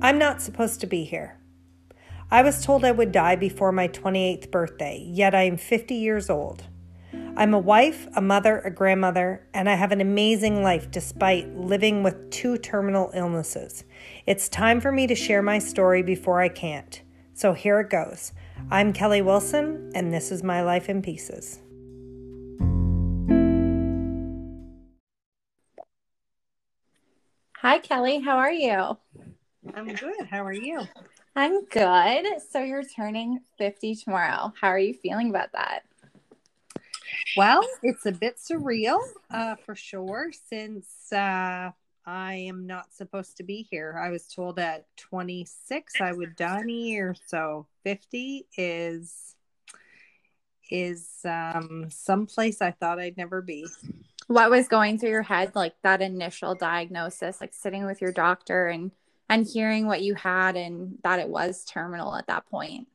I'm 0.00 0.16
not 0.16 0.40
supposed 0.40 0.80
to 0.80 0.86
be 0.86 1.02
here. 1.02 1.40
I 2.30 2.42
was 2.42 2.64
told 2.64 2.84
I 2.84 2.92
would 2.92 3.10
die 3.10 3.34
before 3.34 3.72
my 3.72 3.88
28th 3.88 4.48
birthday, 4.52 5.04
yet 5.04 5.34
I 5.34 5.42
am 5.42 5.56
50 5.56 5.92
years 5.96 6.30
old. 6.30 6.62
I'm 7.36 7.52
a 7.52 7.58
wife, 7.58 8.06
a 8.14 8.20
mother, 8.20 8.60
a 8.60 8.70
grandmother, 8.70 9.48
and 9.52 9.68
I 9.68 9.74
have 9.74 9.90
an 9.90 10.00
amazing 10.00 10.62
life 10.62 10.88
despite 10.92 11.52
living 11.56 12.04
with 12.04 12.30
two 12.30 12.58
terminal 12.58 13.10
illnesses. 13.12 13.82
It's 14.24 14.48
time 14.48 14.80
for 14.80 14.92
me 14.92 15.08
to 15.08 15.16
share 15.16 15.42
my 15.42 15.58
story 15.58 16.02
before 16.02 16.40
I 16.40 16.48
can't. 16.48 17.02
So 17.34 17.52
here 17.52 17.80
it 17.80 17.90
goes. 17.90 18.32
I'm 18.70 18.92
Kelly 18.92 19.22
Wilson, 19.22 19.90
and 19.96 20.14
this 20.14 20.30
is 20.30 20.44
my 20.44 20.62
life 20.62 20.88
in 20.88 21.02
pieces. 21.02 21.58
Hi, 27.56 27.80
Kelly. 27.80 28.20
How 28.20 28.36
are 28.36 28.52
you? 28.52 28.96
I'm 29.74 29.94
good. 29.94 30.26
How 30.30 30.44
are 30.44 30.52
you? 30.52 30.80
I'm 31.36 31.64
good. 31.66 32.26
So 32.50 32.60
you're 32.60 32.84
turning 32.84 33.40
50 33.58 33.96
tomorrow. 33.96 34.52
How 34.60 34.68
are 34.68 34.78
you 34.78 34.94
feeling 34.94 35.30
about 35.30 35.52
that? 35.52 35.80
Well, 37.36 37.62
it's 37.82 38.06
a 38.06 38.12
bit 38.12 38.36
surreal 38.36 39.00
uh, 39.30 39.54
for 39.64 39.74
sure 39.74 40.32
since 40.48 41.12
uh, 41.12 41.70
I 42.06 42.34
am 42.34 42.66
not 42.66 42.94
supposed 42.94 43.36
to 43.36 43.42
be 43.42 43.66
here. 43.70 44.00
I 44.02 44.10
was 44.10 44.24
told 44.26 44.58
at 44.58 44.86
26 44.96 46.00
I 46.00 46.12
would 46.12 46.36
die 46.36 46.60
in 46.60 46.70
a 46.70 46.72
year, 46.72 47.16
so 47.26 47.66
50 47.84 48.46
is 48.56 49.34
is 50.70 51.20
um 51.24 51.86
someplace 51.88 52.60
I 52.60 52.72
thought 52.72 52.98
I'd 52.98 53.16
never 53.16 53.40
be. 53.40 53.66
What 54.26 54.50
was 54.50 54.68
going 54.68 54.98
through 54.98 55.10
your 55.10 55.22
head 55.22 55.52
like 55.54 55.74
that 55.82 56.02
initial 56.02 56.54
diagnosis, 56.54 57.40
like 57.40 57.54
sitting 57.54 57.86
with 57.86 58.02
your 58.02 58.12
doctor 58.12 58.66
and 58.68 58.90
and 59.28 59.46
hearing 59.46 59.86
what 59.86 60.02
you 60.02 60.14
had 60.14 60.56
and 60.56 60.98
that 61.04 61.18
it 61.18 61.28
was 61.28 61.64
terminal 61.64 62.14
at 62.14 62.26
that 62.26 62.46
point? 62.46 62.88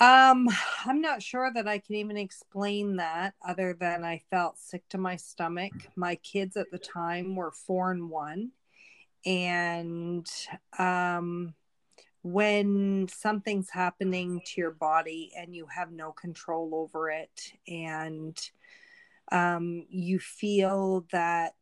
Um, 0.00 0.48
I'm 0.86 1.02
not 1.02 1.22
sure 1.22 1.52
that 1.54 1.68
I 1.68 1.78
can 1.78 1.96
even 1.96 2.16
explain 2.16 2.96
that 2.96 3.34
other 3.46 3.76
than 3.78 4.02
I 4.02 4.22
felt 4.30 4.58
sick 4.58 4.82
to 4.88 4.98
my 4.98 5.16
stomach. 5.16 5.72
My 5.94 6.14
kids 6.14 6.56
at 6.56 6.70
the 6.70 6.78
time 6.78 7.36
were 7.36 7.50
four 7.50 7.90
and 7.90 8.08
one. 8.08 8.52
And 9.26 10.26
um, 10.78 11.54
when 12.22 13.08
something's 13.08 13.68
happening 13.68 14.40
to 14.46 14.60
your 14.60 14.70
body 14.70 15.32
and 15.36 15.54
you 15.54 15.66
have 15.66 15.92
no 15.92 16.12
control 16.12 16.74
over 16.74 17.10
it, 17.10 17.52
and 17.68 18.38
um, 19.30 19.84
you 19.90 20.18
feel 20.18 21.06
that 21.12 21.54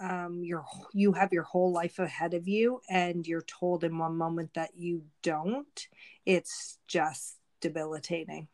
um, 0.00 0.42
your 0.42 0.64
you 0.92 1.12
have 1.12 1.32
your 1.32 1.42
whole 1.42 1.72
life 1.72 1.98
ahead 1.98 2.34
of 2.34 2.48
you, 2.48 2.80
and 2.88 3.26
you're 3.26 3.42
told 3.42 3.84
in 3.84 3.98
one 3.98 4.16
moment 4.16 4.54
that 4.54 4.70
you 4.76 5.02
don't, 5.22 5.88
it's 6.24 6.78
just 6.86 7.36
debilitating. 7.60 8.48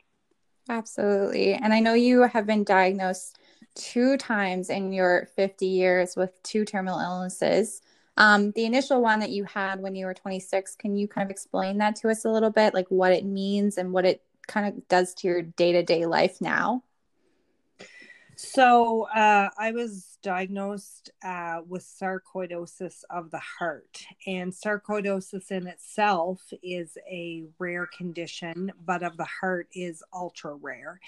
Absolutely. 0.69 1.53
And 1.53 1.73
I 1.73 1.79
know 1.79 1.93
you 1.93 2.23
have 2.23 2.45
been 2.45 2.63
diagnosed 2.63 3.39
two 3.75 4.17
times 4.17 4.69
in 4.69 4.91
your 4.91 5.29
50 5.35 5.65
years 5.65 6.15
with 6.15 6.41
two 6.43 6.65
terminal 6.65 6.99
illnesses. 6.99 7.81
Um, 8.17 8.51
the 8.51 8.65
initial 8.65 9.01
one 9.01 9.19
that 9.19 9.29
you 9.29 9.43
had 9.43 9.79
when 9.79 9.95
you 9.95 10.07
were 10.07 10.13
26, 10.13 10.75
can 10.75 10.97
you 10.97 11.07
kind 11.07 11.25
of 11.25 11.31
explain 11.31 11.77
that 11.77 11.95
to 11.97 12.09
us 12.09 12.25
a 12.25 12.31
little 12.31 12.49
bit, 12.49 12.73
like 12.73 12.87
what 12.89 13.11
it 13.11 13.23
means 13.23 13.77
and 13.77 13.93
what 13.93 14.05
it 14.05 14.23
kind 14.47 14.67
of 14.67 14.87
does 14.87 15.13
to 15.13 15.27
your 15.27 15.41
day 15.41 15.71
to 15.73 15.83
day 15.83 16.05
life 16.05 16.41
now? 16.41 16.83
So 18.35 19.07
uh, 19.15 19.49
I 19.57 19.71
was 19.71 20.16
diagnosed 20.21 21.11
uh, 21.23 21.61
with 21.67 21.83
sarcoidosis 21.83 23.03
of 23.09 23.31
the 23.31 23.41
heart, 23.59 24.05
and 24.25 24.51
sarcoidosis 24.51 25.51
in 25.51 25.67
itself 25.67 26.41
is 26.63 26.97
a 27.09 27.45
rare 27.59 27.87
condition, 27.97 28.71
but 28.85 29.03
of 29.03 29.17
the 29.17 29.27
heart 29.41 29.67
is 29.73 30.03
ultra 30.13 30.53
rare, 30.55 30.99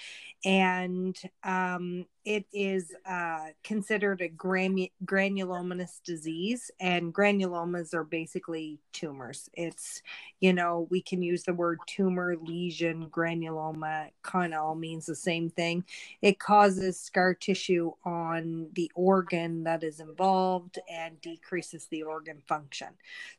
and 0.44 1.20
um, 1.44 2.06
it 2.24 2.44
is 2.52 2.92
uh, 3.06 3.46
considered 3.64 4.20
a 4.20 4.28
granulomatous 4.28 6.02
disease, 6.04 6.70
and 6.78 7.14
granulomas 7.14 7.94
are 7.94 8.04
basically 8.04 8.78
tumors. 8.92 9.48
It's, 9.54 10.02
you 10.38 10.52
know, 10.52 10.86
we 10.90 11.00
can 11.00 11.22
use 11.22 11.44
the 11.44 11.54
word 11.54 11.78
tumor, 11.86 12.36
lesion, 12.36 13.08
granuloma, 13.10 14.10
kind 14.22 14.54
of 14.54 14.62
all 14.62 14.74
means 14.74 15.06
the 15.06 15.14
same 15.14 15.48
thing. 15.48 15.84
It 16.20 16.38
causes 16.38 17.00
scar 17.00 17.34
tissue 17.34 17.92
on 18.04 18.68
the 18.74 18.92
organ 19.08 19.64
that 19.64 19.82
is 19.82 20.00
involved 20.00 20.78
and 20.88 21.20
decreases 21.20 21.86
the 21.86 22.02
organ 22.02 22.40
function. 22.46 22.88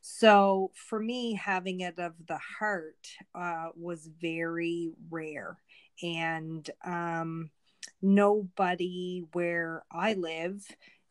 So 0.00 0.70
for 0.74 0.98
me, 1.00 1.34
having 1.34 1.80
it 1.80 1.98
of 1.98 2.14
the 2.26 2.40
heart 2.58 3.06
uh, 3.34 3.68
was 3.76 4.10
very 4.20 4.90
rare. 5.10 5.58
And, 6.02 6.68
um, 6.84 7.50
nobody 8.00 9.24
where 9.32 9.84
I 9.90 10.14
live 10.14 10.64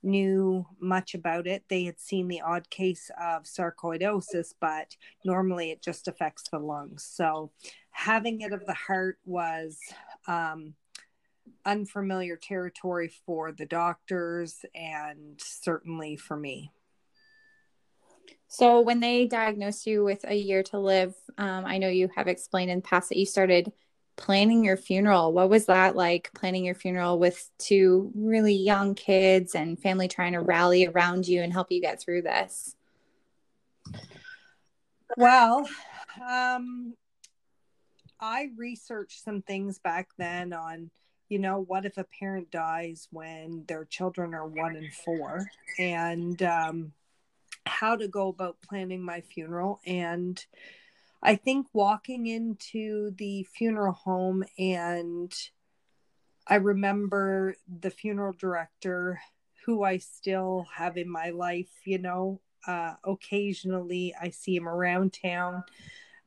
knew 0.04 0.66
much 0.80 1.14
about 1.14 1.48
it. 1.48 1.64
They 1.70 1.84
had 1.84 2.00
seen 2.00 2.28
the 2.28 2.42
odd 2.42 2.70
case 2.70 3.10
of 3.22 3.44
sarcoidosis, 3.44 4.54
but 4.60 4.96
normally 5.24 5.72
it 5.72 5.82
just 5.82 6.08
affects 6.08 6.44
the 6.50 6.60
lungs. 6.60 7.04
So 7.04 7.52
having 7.92 8.42
it 8.42 8.54
of 8.54 8.66
the 8.66 8.74
heart 8.74 9.20
was 9.26 9.78
um, 10.28 10.74
unfamiliar 11.66 12.36
territory 12.36 13.12
for 13.26 13.52
the 13.52 13.66
doctors 13.66 14.66
and 14.74 15.40
certainly 15.40 16.16
for 16.16 16.36
me. 16.36 16.72
So, 18.48 18.82
when 18.82 19.00
they 19.00 19.28
diagnosed 19.28 19.88
you 19.88 20.04
with 20.04 20.26
a 20.28 20.36
year 20.36 20.62
to 20.64 20.80
live, 20.80 21.16
um, 21.38 21.66
I 21.66 21.78
know 21.78 21.88
you 21.88 22.10
have 22.16 22.28
explained 22.28 22.70
in 22.70 22.80
the 22.80 22.84
past 22.84 23.10
that 23.10 23.18
you 23.18 23.26
started 23.26 23.72
planning 24.18 24.64
your 24.64 24.78
funeral. 24.78 25.32
What 25.32 25.50
was 25.50 25.68
that 25.68 25.96
like 25.96 26.32
planning 26.36 26.66
your 26.66 26.76
funeral 26.76 27.18
with 27.18 27.50
two 27.58 28.12
really 28.14 28.54
young 28.54 28.94
kids 28.94 29.56
and 29.56 29.80
family 29.80 30.08
trying 30.08 30.34
to 30.34 30.42
rally 30.42 30.86
around 30.86 31.28
you 31.28 31.42
and 31.42 31.54
help 31.54 31.72
you 31.72 31.82
get 31.82 32.02
through 32.02 32.24
this? 32.24 32.76
Well, 35.18 35.68
um, 36.30 36.94
I 38.20 38.50
researched 38.56 39.24
some 39.24 39.42
things 39.42 39.80
back 39.80 40.10
then 40.18 40.54
on, 40.54 40.92
you 41.32 41.40
know, 41.40 41.62
what 41.62 41.86
if 41.86 41.98
a 41.98 42.04
parent 42.04 42.52
dies 42.52 43.08
when 43.10 43.64
their 43.66 43.86
children 43.86 44.34
are 44.34 44.46
one 44.46 44.76
and 44.76 44.94
four, 44.94 45.46
and 45.80 46.44
um, 46.44 46.92
how 47.66 47.96
to 47.96 48.10
go 48.10 48.28
about 48.28 48.62
planning 48.62 49.02
my 49.02 49.22
funeral. 49.22 49.80
And 49.86 50.44
I 51.24 51.36
think 51.38 51.68
walking 51.72 52.28
into 52.28 53.12
the 53.12 53.44
funeral 53.44 53.94
home 53.94 54.44
and 54.60 55.34
I 56.48 56.56
remember 56.56 57.56
the 57.80 57.92
funeral 57.92 58.34
director 58.38 59.22
who 59.66 59.84
I 59.84 60.00
still 60.00 60.66
have 60.76 60.98
in 60.98 61.10
my 61.10 61.30
life, 61.30 61.72
you 61.86 62.00
know, 62.00 62.42
uh, 62.68 62.96
occasionally 63.06 64.14
I 64.20 64.32
see 64.32 64.58
him 64.58 64.68
around 64.68 65.14
town, 65.14 65.64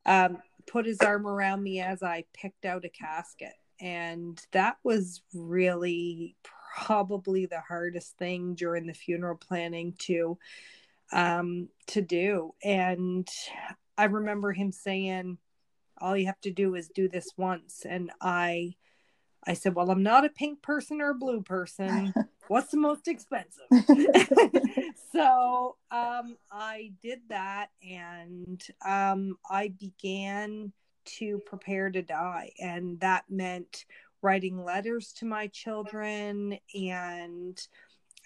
um, 0.06 0.38
put 0.66 0.87
his 0.87 1.00
arm 1.00 1.26
around 1.26 1.62
me 1.62 1.81
as 1.81 2.03
I 2.03 2.25
picked 2.32 2.64
out 2.64 2.87
a 2.87 2.88
casket. 2.88 3.53
And 3.80 4.40
that 4.52 4.76
was 4.84 5.22
really 5.32 6.36
probably 6.76 7.46
the 7.46 7.60
hardest 7.60 8.16
thing 8.18 8.54
during 8.54 8.86
the 8.86 8.94
funeral 8.94 9.36
planning 9.36 9.94
to 9.98 10.36
um 11.12 11.68
to 11.86 12.00
do 12.00 12.52
and 12.64 13.28
I 13.96 14.04
remember 14.04 14.52
him 14.52 14.72
saying, 14.72 15.38
all 15.98 16.16
you 16.16 16.26
have 16.26 16.40
to 16.42 16.50
do 16.50 16.74
is 16.74 16.88
do 16.88 17.08
this 17.08 17.32
once. 17.36 17.82
And 17.88 18.10
I, 18.20 18.74
I 19.46 19.54
said, 19.54 19.74
well, 19.74 19.90
I'm 19.90 20.02
not 20.02 20.24
a 20.24 20.30
pink 20.30 20.62
person 20.62 21.00
or 21.00 21.10
a 21.10 21.14
blue 21.14 21.42
person. 21.42 22.12
What's 22.48 22.70
the 22.70 22.76
most 22.76 23.08
expensive? 23.08 23.64
so 25.12 25.76
um, 25.90 26.37
I 26.50 26.93
did 27.02 27.20
that 27.28 27.69
and 27.82 28.62
um, 28.84 29.38
I 29.49 29.69
began 29.69 30.72
to 31.18 31.38
prepare 31.46 31.90
to 31.90 32.02
die. 32.02 32.52
And 32.58 32.98
that 33.00 33.24
meant 33.28 33.84
writing 34.22 34.64
letters 34.64 35.12
to 35.18 35.26
my 35.26 35.48
children 35.48 36.58
and 36.74 37.60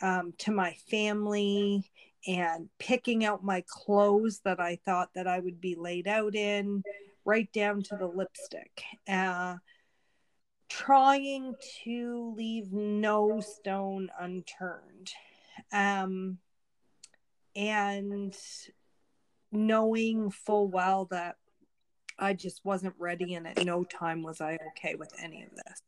um, 0.01 0.33
to 0.39 0.53
my 0.53 0.75
family 0.91 1.91
and 2.27 2.69
picking 2.79 3.25
out 3.25 3.45
my 3.45 3.65
clothes 3.67 4.41
that 4.45 4.61
I 4.61 4.79
thought 4.85 5.11
that 5.15 5.27
I 5.27 5.41
would 5.41 5.61
be 5.61 5.75
laid 5.75 6.07
out 6.07 6.35
in, 6.35 6.83
right 7.25 7.53
down 7.53 7.83
to 7.85 7.97
the 7.97 8.07
lipstick. 8.07 8.83
Uh, 9.09 9.57
trying 10.69 11.55
to 11.85 12.35
leave 12.37 12.73
no 12.73 13.41
stone 13.41 14.11
unturned. 14.21 15.13
Um, 15.73 16.39
and 17.57 18.37
knowing 19.51 20.31
full 20.31 20.69
well 20.69 21.07
that 21.11 21.37
I 22.19 22.35
just 22.35 22.65
wasn't 22.65 22.95
ready, 22.99 23.35
and 23.35 23.47
at 23.47 23.65
no 23.65 23.85
time 23.85 24.23
was 24.23 24.41
I 24.41 24.59
okay 24.77 24.95
with 24.95 25.13
any 25.23 25.43
of 25.43 25.51
this. 25.51 25.83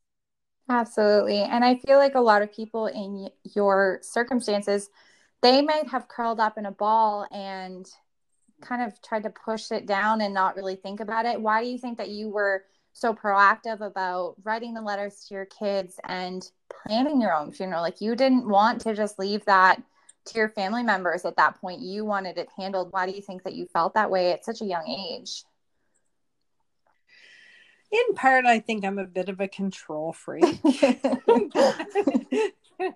Absolutely. 0.68 1.42
And 1.42 1.64
I 1.64 1.76
feel 1.76 1.98
like 1.98 2.14
a 2.14 2.20
lot 2.20 2.42
of 2.42 2.52
people 2.52 2.86
in 2.86 3.28
your 3.54 3.98
circumstances 4.02 4.88
they 5.42 5.62
might 5.62 5.88
have 5.88 6.08
curled 6.08 6.38
up 6.38 6.58
in 6.58 6.66
a 6.66 6.70
ball 6.70 7.26
and 7.30 7.90
kind 8.60 8.82
of 8.82 9.00
tried 9.02 9.22
to 9.22 9.30
push 9.30 9.72
it 9.72 9.86
down 9.86 10.20
and 10.20 10.34
not 10.34 10.54
really 10.54 10.76
think 10.76 11.00
about 11.00 11.24
it. 11.24 11.40
Why 11.40 11.62
do 11.62 11.68
you 11.70 11.78
think 11.78 11.98
that 11.98 12.10
you 12.10 12.28
were 12.28 12.64
so 12.92 13.14
proactive 13.14 13.80
about 13.80 14.36
writing 14.44 14.74
the 14.74 14.82
letters 14.82 15.24
to 15.24 15.34
your 15.34 15.46
kids 15.46 15.98
and 16.04 16.46
planning 16.68 17.20
your 17.20 17.34
own 17.34 17.52
funeral? 17.52 17.82
Like 17.82 18.00
you 18.00 18.14
didn't 18.14 18.46
want 18.46 18.82
to 18.82 18.94
just 18.94 19.18
leave 19.18 19.44
that 19.46 19.82
to 20.26 20.38
your 20.38 20.50
family 20.50 20.82
members 20.82 21.24
at 21.24 21.36
that 21.36 21.58
point. 21.60 21.80
You 21.80 22.04
wanted 22.04 22.36
it 22.36 22.48
handled. 22.56 22.92
Why 22.92 23.06
do 23.06 23.12
you 23.12 23.22
think 23.22 23.42
that 23.44 23.54
you 23.54 23.66
felt 23.72 23.94
that 23.94 24.10
way 24.10 24.32
at 24.32 24.44
such 24.44 24.60
a 24.60 24.66
young 24.66 24.86
age? 24.86 25.44
In 27.92 28.14
part, 28.14 28.46
I 28.46 28.60
think 28.60 28.84
I'm 28.84 28.98
a 28.98 29.04
bit 29.04 29.28
of 29.28 29.40
a 29.40 29.48
control 29.48 30.12
freak. 30.12 30.60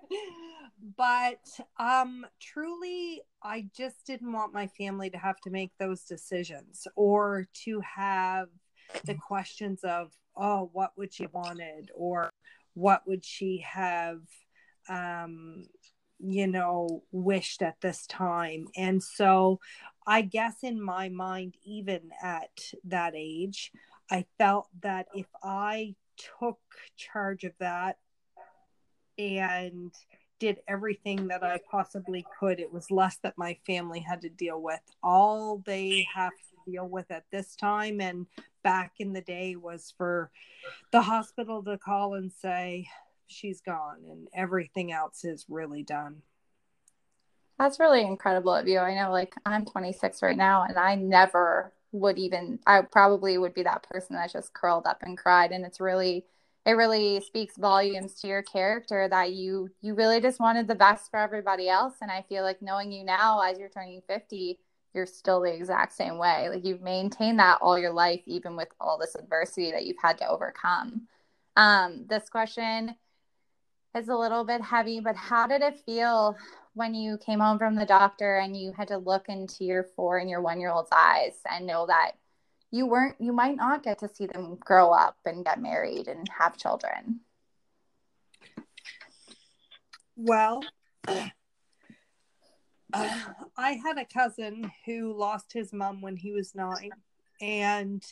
but 0.97 1.39
um 1.79 2.25
truly 2.39 3.21
i 3.41 3.65
just 3.75 4.05
didn't 4.05 4.31
want 4.31 4.53
my 4.53 4.67
family 4.67 5.09
to 5.09 5.17
have 5.17 5.39
to 5.41 5.49
make 5.49 5.71
those 5.79 6.03
decisions 6.03 6.87
or 6.95 7.47
to 7.53 7.81
have 7.81 8.47
the 9.05 9.15
questions 9.15 9.83
of 9.83 10.11
oh 10.35 10.69
what 10.73 10.91
would 10.97 11.13
she 11.13 11.27
wanted 11.27 11.89
or 11.95 12.29
what 12.73 13.01
would 13.07 13.25
she 13.25 13.63
have 13.67 14.19
um 14.89 15.65
you 16.19 16.47
know 16.47 17.03
wished 17.11 17.61
at 17.61 17.79
this 17.81 18.05
time 18.05 18.67
and 18.75 19.01
so 19.01 19.59
i 20.07 20.21
guess 20.21 20.57
in 20.63 20.81
my 20.81 21.09
mind 21.09 21.55
even 21.63 22.11
at 22.21 22.71
that 22.83 23.13
age 23.15 23.71
i 24.11 24.25
felt 24.37 24.67
that 24.81 25.07
if 25.13 25.27
i 25.43 25.95
took 26.39 26.59
charge 26.95 27.43
of 27.43 27.53
that 27.59 27.97
and 29.17 29.91
did 30.39 30.57
everything 30.67 31.27
that 31.27 31.43
I 31.43 31.59
possibly 31.71 32.25
could. 32.39 32.59
It 32.59 32.71
was 32.71 32.91
less 32.91 33.17
that 33.23 33.37
my 33.37 33.57
family 33.65 33.99
had 33.99 34.21
to 34.21 34.29
deal 34.29 34.61
with. 34.61 34.81
All 35.01 35.63
they 35.65 36.07
have 36.13 36.31
to 36.31 36.71
deal 36.71 36.87
with 36.87 37.09
at 37.09 37.23
this 37.31 37.55
time 37.55 38.01
and 38.01 38.27
back 38.63 38.93
in 38.99 39.13
the 39.13 39.21
day 39.21 39.55
was 39.55 39.93
for 39.97 40.31
the 40.91 41.01
hospital 41.01 41.63
to 41.63 41.77
call 41.77 42.15
and 42.15 42.31
say, 42.31 42.87
she's 43.27 43.61
gone, 43.61 43.99
and 44.09 44.27
everything 44.33 44.91
else 44.91 45.23
is 45.23 45.45
really 45.47 45.83
done. 45.83 46.21
That's 47.57 47.79
really 47.79 48.01
incredible 48.01 48.53
of 48.53 48.67
you. 48.67 48.79
I 48.79 48.95
know, 48.95 49.11
like, 49.11 49.33
I'm 49.45 49.65
26 49.65 50.21
right 50.21 50.35
now, 50.35 50.63
and 50.63 50.77
I 50.77 50.95
never 50.95 51.71
would 51.95 52.17
even, 52.17 52.59
I 52.65 52.81
probably 52.81 53.37
would 53.37 53.53
be 53.53 53.63
that 53.63 53.83
person 53.89 54.15
that 54.15 54.31
just 54.31 54.53
curled 54.53 54.85
up 54.85 55.01
and 55.01 55.17
cried. 55.17 55.51
And 55.51 55.65
it's 55.65 55.79
really, 55.79 56.25
it 56.65 56.71
really 56.71 57.21
speaks 57.21 57.57
volumes 57.57 58.15
to 58.15 58.27
your 58.27 58.41
character 58.41 59.07
that 59.09 59.33
you 59.33 59.69
you 59.81 59.93
really 59.93 60.19
just 60.19 60.39
wanted 60.39 60.67
the 60.67 60.75
best 60.75 61.11
for 61.11 61.17
everybody 61.19 61.69
else. 61.69 61.95
And 62.01 62.09
i 62.09 62.23
feel 62.27 62.43
like 62.43 62.61
knowing 62.61 62.91
you 62.91 63.03
now 63.03 63.39
as 63.41 63.59
you're 63.59 63.69
turning 63.69 64.01
50 64.07 64.59
you're 64.95 65.05
still 65.05 65.41
the 65.41 65.53
exact 65.53 65.93
same 65.93 66.17
way. 66.17 66.47
Like 66.49 66.65
you've 66.65 66.81
maintained 66.81 67.39
that 67.39 67.59
all 67.61 67.77
your 67.77 67.91
life 67.91 68.21
even 68.25 68.55
with 68.55 68.69
all 68.79 68.97
this 68.97 69.13
adversity 69.15 69.71
that 69.71 69.85
you've 69.85 70.01
had 70.01 70.17
to 70.19 70.27
overcome. 70.27 71.07
Um, 71.57 72.05
this 72.07 72.29
question 72.29 72.95
is 73.95 74.09
a 74.09 74.15
little 74.15 74.43
bit 74.43 74.61
heavy 74.61 74.99
but 74.99 75.15
how 75.15 75.47
did 75.47 75.61
it 75.61 75.79
feel 75.85 76.35
when 76.73 76.93
you 76.93 77.17
came 77.17 77.39
home 77.39 77.57
from 77.57 77.75
the 77.75 77.85
doctor 77.85 78.37
and 78.37 78.55
you 78.55 78.71
had 78.73 78.87
to 78.87 78.97
look 78.97 79.29
into 79.29 79.63
your 79.63 79.83
four 79.83 80.17
and 80.17 80.29
your 80.29 80.41
one 80.41 80.59
year 80.59 80.69
old's 80.69 80.89
eyes 80.91 81.33
and 81.49 81.65
know 81.65 81.85
that 81.85 82.11
you 82.71 82.85
weren't 82.85 83.15
you 83.19 83.31
might 83.31 83.55
not 83.55 83.83
get 83.83 83.99
to 83.99 84.09
see 84.09 84.25
them 84.25 84.57
grow 84.59 84.91
up 84.91 85.17
and 85.25 85.45
get 85.45 85.61
married 85.61 86.07
and 86.07 86.27
have 86.37 86.57
children? 86.57 87.21
Well 90.17 90.61
uh, 91.07 91.29
i 93.57 93.73
had 93.73 93.97
a 93.97 94.05
cousin 94.05 94.71
who 94.85 95.13
lost 95.13 95.51
his 95.53 95.73
mom 95.73 96.01
when 96.01 96.15
he 96.15 96.31
was 96.31 96.55
nine 96.55 96.91
and 97.41 98.03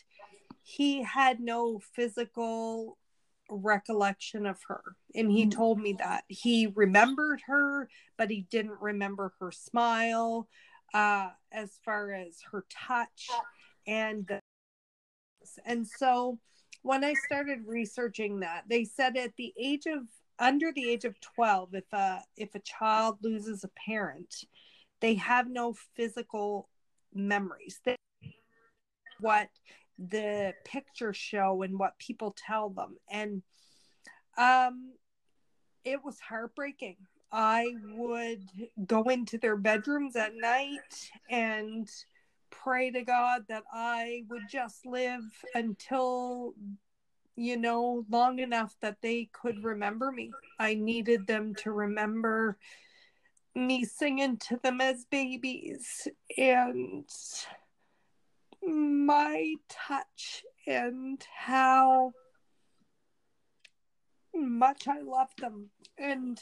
he 0.64 1.04
had 1.04 1.40
no 1.40 1.80
physical 1.80 2.98
recollection 3.50 4.46
of 4.46 4.58
her 4.68 4.82
and 5.16 5.32
he 5.32 5.46
mm. 5.46 5.52
told 5.52 5.80
me 5.80 5.94
that 5.94 6.24
he 6.28 6.72
remembered 6.76 7.42
her 7.46 7.90
but 8.18 8.30
he 8.30 8.48
didn't 8.50 8.80
remember 8.82 9.34
her 9.40 9.52
smile 9.52 10.48
uh 10.94 11.30
as 11.52 11.78
far 11.84 12.14
as 12.14 12.38
her 12.52 12.66
touch 12.70 13.28
and 13.86 14.26
the 14.28 14.40
and 15.66 15.86
so 15.86 16.40
when 16.84 17.04
I 17.04 17.14
started 17.14 17.60
researching 17.66 18.42
that, 18.42 18.66
they 18.70 18.84
said 18.84 19.18
at 19.18 19.36
the 19.38 19.54
age 19.58 19.86
of 19.88 20.04
under 20.40 20.72
the 20.72 20.90
age 20.90 21.06
of 21.06 21.20
12 21.22 21.76
if 21.76 21.94
a 21.94 22.22
if 22.38 22.54
a 22.56 22.60
child 22.60 23.18
loses 23.24 23.64
a 23.64 23.70
parent, 23.70 24.36
they 25.00 25.16
have 25.16 25.50
no 25.50 25.76
physical 25.96 26.70
memories. 27.14 27.80
They, 27.86 27.96
what 29.20 29.48
the 29.98 30.54
pictures 30.66 31.18
show 31.18 31.62
and 31.62 31.78
what 31.78 31.98
people 32.00 32.36
tell 32.38 32.70
them 32.70 32.98
and 33.10 33.44
um 34.38 34.94
it 35.86 36.04
was 36.04 36.20
heartbreaking. 36.20 36.98
I 37.32 37.74
would 37.96 38.48
go 38.86 39.04
into 39.04 39.38
their 39.38 39.58
bedrooms 39.58 40.16
at 40.16 40.36
night 40.36 41.10
and 41.30 41.90
pray 42.52 42.92
to 42.92 43.04
God 43.04 43.46
that 43.50 43.64
I 43.74 44.24
would 44.30 44.44
just 44.50 44.86
live 44.86 45.24
until, 45.56 46.54
you 47.36 47.58
know, 47.58 48.06
long 48.10 48.40
enough 48.40 48.76
that 48.82 48.98
they 49.02 49.30
could 49.34 49.64
remember 49.64 50.12
me. 50.12 50.32
I 50.60 50.76
needed 50.76 51.26
them 51.26 51.56
to 51.64 51.72
remember 51.72 52.58
me 53.56 53.84
singing 53.84 54.38
to 54.38 54.60
them 54.64 54.80
as 54.80 55.06
babies 55.06 56.08
and 56.38 57.06
my 58.66 59.56
touch 59.70 60.44
and 60.68 61.24
how 61.36 62.14
much 64.34 64.88
I 64.88 65.02
loved 65.02 65.40
them. 65.40 65.70
And 65.98 66.40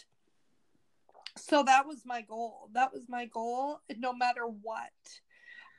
so 1.38 1.64
that 1.64 1.88
was 1.88 2.04
my 2.06 2.22
goal. 2.22 2.70
That 2.74 2.94
was 2.94 3.04
my 3.08 3.26
goal, 3.26 3.80
no 3.98 4.14
matter 4.14 4.44
what. 4.46 4.92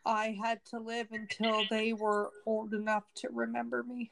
I 0.05 0.37
had 0.43 0.65
to 0.71 0.79
live 0.79 1.09
until 1.13 1.63
they 1.71 1.93
were 1.93 2.31
old 2.45 2.75
enough 2.75 3.05
to 3.17 3.29
remember 3.31 3.85
me. 3.85 4.11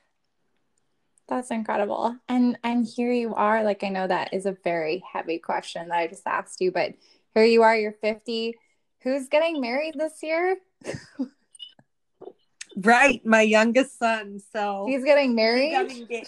That's 1.29 1.51
incredible. 1.51 2.17
And 2.29 2.59
and 2.63 2.87
here 2.87 3.13
you 3.13 3.35
are, 3.35 3.63
like 3.65 3.83
I 3.85 3.89
know 3.89 4.07
that 4.07 4.33
is 4.33 4.47
a 4.47 4.57
very 4.65 5.03
heavy 5.13 5.39
question 5.39 5.89
that 5.89 5.99
I 5.99 6.07
just 6.07 6.27
asked 6.27 6.61
you, 6.61 6.71
but 6.73 6.95
here 7.35 7.45
you 7.45 7.63
are, 7.63 7.77
you're 7.77 7.93
50. 7.93 8.57
Who's 9.03 9.29
getting 9.29 9.61
married 9.61 9.95
this 9.97 10.23
year? 10.23 10.59
right, 12.77 13.25
my 13.25 13.43
youngest 13.43 13.99
son. 13.99 14.41
So 14.53 14.87
he's 14.89 15.05
getting 15.05 15.35
married. 15.35 15.91
He 15.91 16.25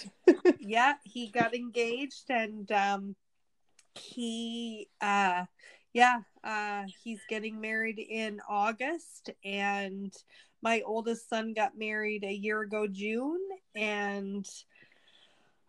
yeah, 0.60 0.94
he 1.04 1.28
got 1.28 1.54
engaged 1.54 2.30
and 2.30 2.70
um 2.72 3.16
he 3.94 4.88
uh 5.00 5.44
yeah, 5.92 6.20
uh, 6.42 6.84
he's 7.02 7.20
getting 7.28 7.60
married 7.60 7.98
in 7.98 8.40
August, 8.48 9.30
and 9.44 10.12
my 10.62 10.80
oldest 10.86 11.28
son 11.28 11.52
got 11.52 11.76
married 11.76 12.24
a 12.24 12.32
year 12.32 12.62
ago, 12.62 12.86
June, 12.86 13.40
and 13.76 14.48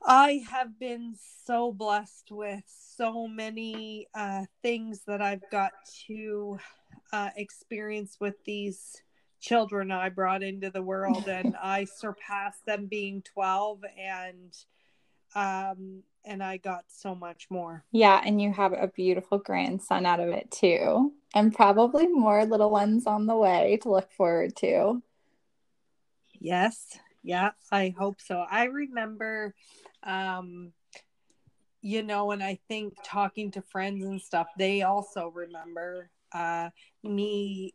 I 0.05 0.45
have 0.49 0.79
been 0.79 1.15
so 1.45 1.71
blessed 1.71 2.29
with 2.31 2.63
so 2.67 3.27
many 3.27 4.07
uh, 4.15 4.45
things 4.61 5.01
that 5.07 5.21
I've 5.21 5.49
got 5.51 5.71
to 6.07 6.57
uh, 7.11 7.29
experience 7.35 8.17
with 8.19 8.35
these 8.45 9.01
children 9.43 9.91
I 9.91 10.09
brought 10.09 10.41
into 10.41 10.71
the 10.71 10.81
world, 10.81 11.27
and 11.27 11.55
I 11.61 11.83
surpassed 11.83 12.65
them 12.65 12.87
being 12.87 13.21
12 13.21 13.83
and 13.99 14.55
um, 15.35 16.03
and 16.25 16.41
I 16.41 16.57
got 16.57 16.85
so 16.87 17.13
much 17.13 17.47
more. 17.49 17.83
Yeah, 17.91 18.21
and 18.23 18.41
you 18.41 18.53
have 18.53 18.71
a 18.71 18.87
beautiful 18.87 19.39
grandson 19.39 20.05
out 20.05 20.21
of 20.21 20.29
it 20.29 20.49
too, 20.49 21.11
and 21.35 21.53
probably 21.53 22.07
more 22.07 22.45
little 22.45 22.69
ones 22.71 23.05
on 23.05 23.25
the 23.25 23.35
way 23.35 23.77
to 23.81 23.91
look 23.91 24.11
forward 24.11 24.55
to. 24.57 25.01
Yes, 26.39 26.97
yeah, 27.23 27.51
I 27.71 27.93
hope 27.97 28.21
so. 28.21 28.45
I 28.49 28.65
remember, 28.65 29.53
um, 30.03 30.71
you 31.81 32.03
know, 32.03 32.31
and 32.31 32.41
I 32.41 32.59
think 32.69 32.93
talking 33.03 33.51
to 33.51 33.61
friends 33.61 34.05
and 34.05 34.21
stuff, 34.21 34.47
they 34.57 34.83
also 34.83 35.27
remember 35.33 36.09
uh, 36.31 36.69
me 37.03 37.73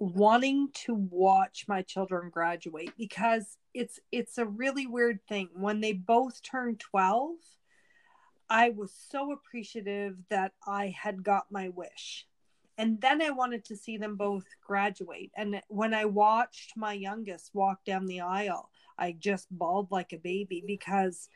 wanting 0.00 0.68
to 0.72 0.94
watch 0.94 1.66
my 1.68 1.82
children 1.82 2.30
graduate 2.30 2.92
because 2.96 3.58
it's 3.74 4.00
it's 4.10 4.38
a 4.38 4.46
really 4.46 4.86
weird 4.86 5.20
thing 5.28 5.48
when 5.54 5.80
they 5.80 5.92
both 5.92 6.42
turn 6.42 6.76
12 6.76 7.36
I 8.50 8.70
was 8.70 8.92
so 9.08 9.30
appreciative 9.30 10.16
that 10.28 10.52
I 10.66 10.88
had 10.88 11.22
got 11.22 11.52
my 11.52 11.68
wish. 11.68 12.26
And 12.76 13.00
then 13.00 13.22
I 13.22 13.30
wanted 13.30 13.64
to 13.66 13.76
see 13.76 13.96
them 13.96 14.16
both 14.16 14.44
graduate. 14.66 15.30
And 15.36 15.60
when 15.68 15.94
I 15.94 16.06
watched 16.06 16.72
my 16.76 16.92
youngest 16.94 17.50
walk 17.54 17.84
down 17.84 18.06
the 18.06 18.22
aisle, 18.22 18.70
I 18.98 19.12
just 19.12 19.46
bawled 19.50 19.92
like 19.92 20.12
a 20.12 20.18
baby 20.18 20.64
because 20.66 21.28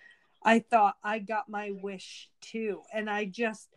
I 0.42 0.58
thought 0.58 0.96
I 1.04 1.20
got 1.20 1.48
my 1.48 1.70
wish 1.70 2.30
too. 2.40 2.82
And 2.92 3.08
I 3.08 3.26
just, 3.26 3.68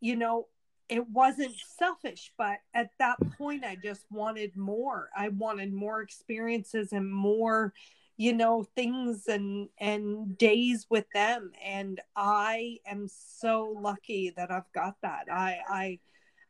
you 0.00 0.14
know, 0.14 0.46
it 0.88 1.08
wasn't 1.08 1.54
selfish, 1.78 2.32
but 2.38 2.58
at 2.74 2.90
that 2.98 3.16
point, 3.36 3.64
I 3.64 3.76
just 3.76 4.04
wanted 4.10 4.56
more. 4.56 5.10
I 5.16 5.28
wanted 5.28 5.72
more 5.72 6.00
experiences 6.00 6.92
and 6.92 7.10
more, 7.10 7.72
you 8.16 8.32
know, 8.32 8.64
things 8.76 9.26
and 9.26 9.68
and 9.78 10.38
days 10.38 10.86
with 10.88 11.06
them. 11.12 11.52
And 11.64 12.00
I 12.14 12.78
am 12.86 13.08
so 13.08 13.76
lucky 13.80 14.32
that 14.36 14.50
I've 14.50 14.70
got 14.72 14.96
that. 15.02 15.26
I 15.30 15.58
I 15.68 15.98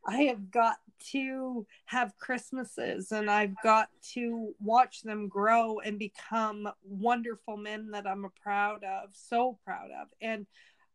I 0.07 0.23
have 0.25 0.51
got 0.51 0.77
to 1.13 1.67
have 1.87 2.17
Christmases 2.19 3.13
and 3.13 3.31
I've 3.31 3.55
got 3.63 3.89
to 4.15 4.55
watch 4.61 5.03
them 5.03 5.29
grow 5.29 5.81
and 5.81 5.99
become 5.99 6.69
wonderful 6.85 7.57
men 7.57 7.91
that 7.91 8.07
I'm 8.07 8.27
proud 8.43 8.85
of, 8.85 9.11
so 9.13 9.59
proud 9.65 9.91
of, 9.91 10.09
and 10.21 10.47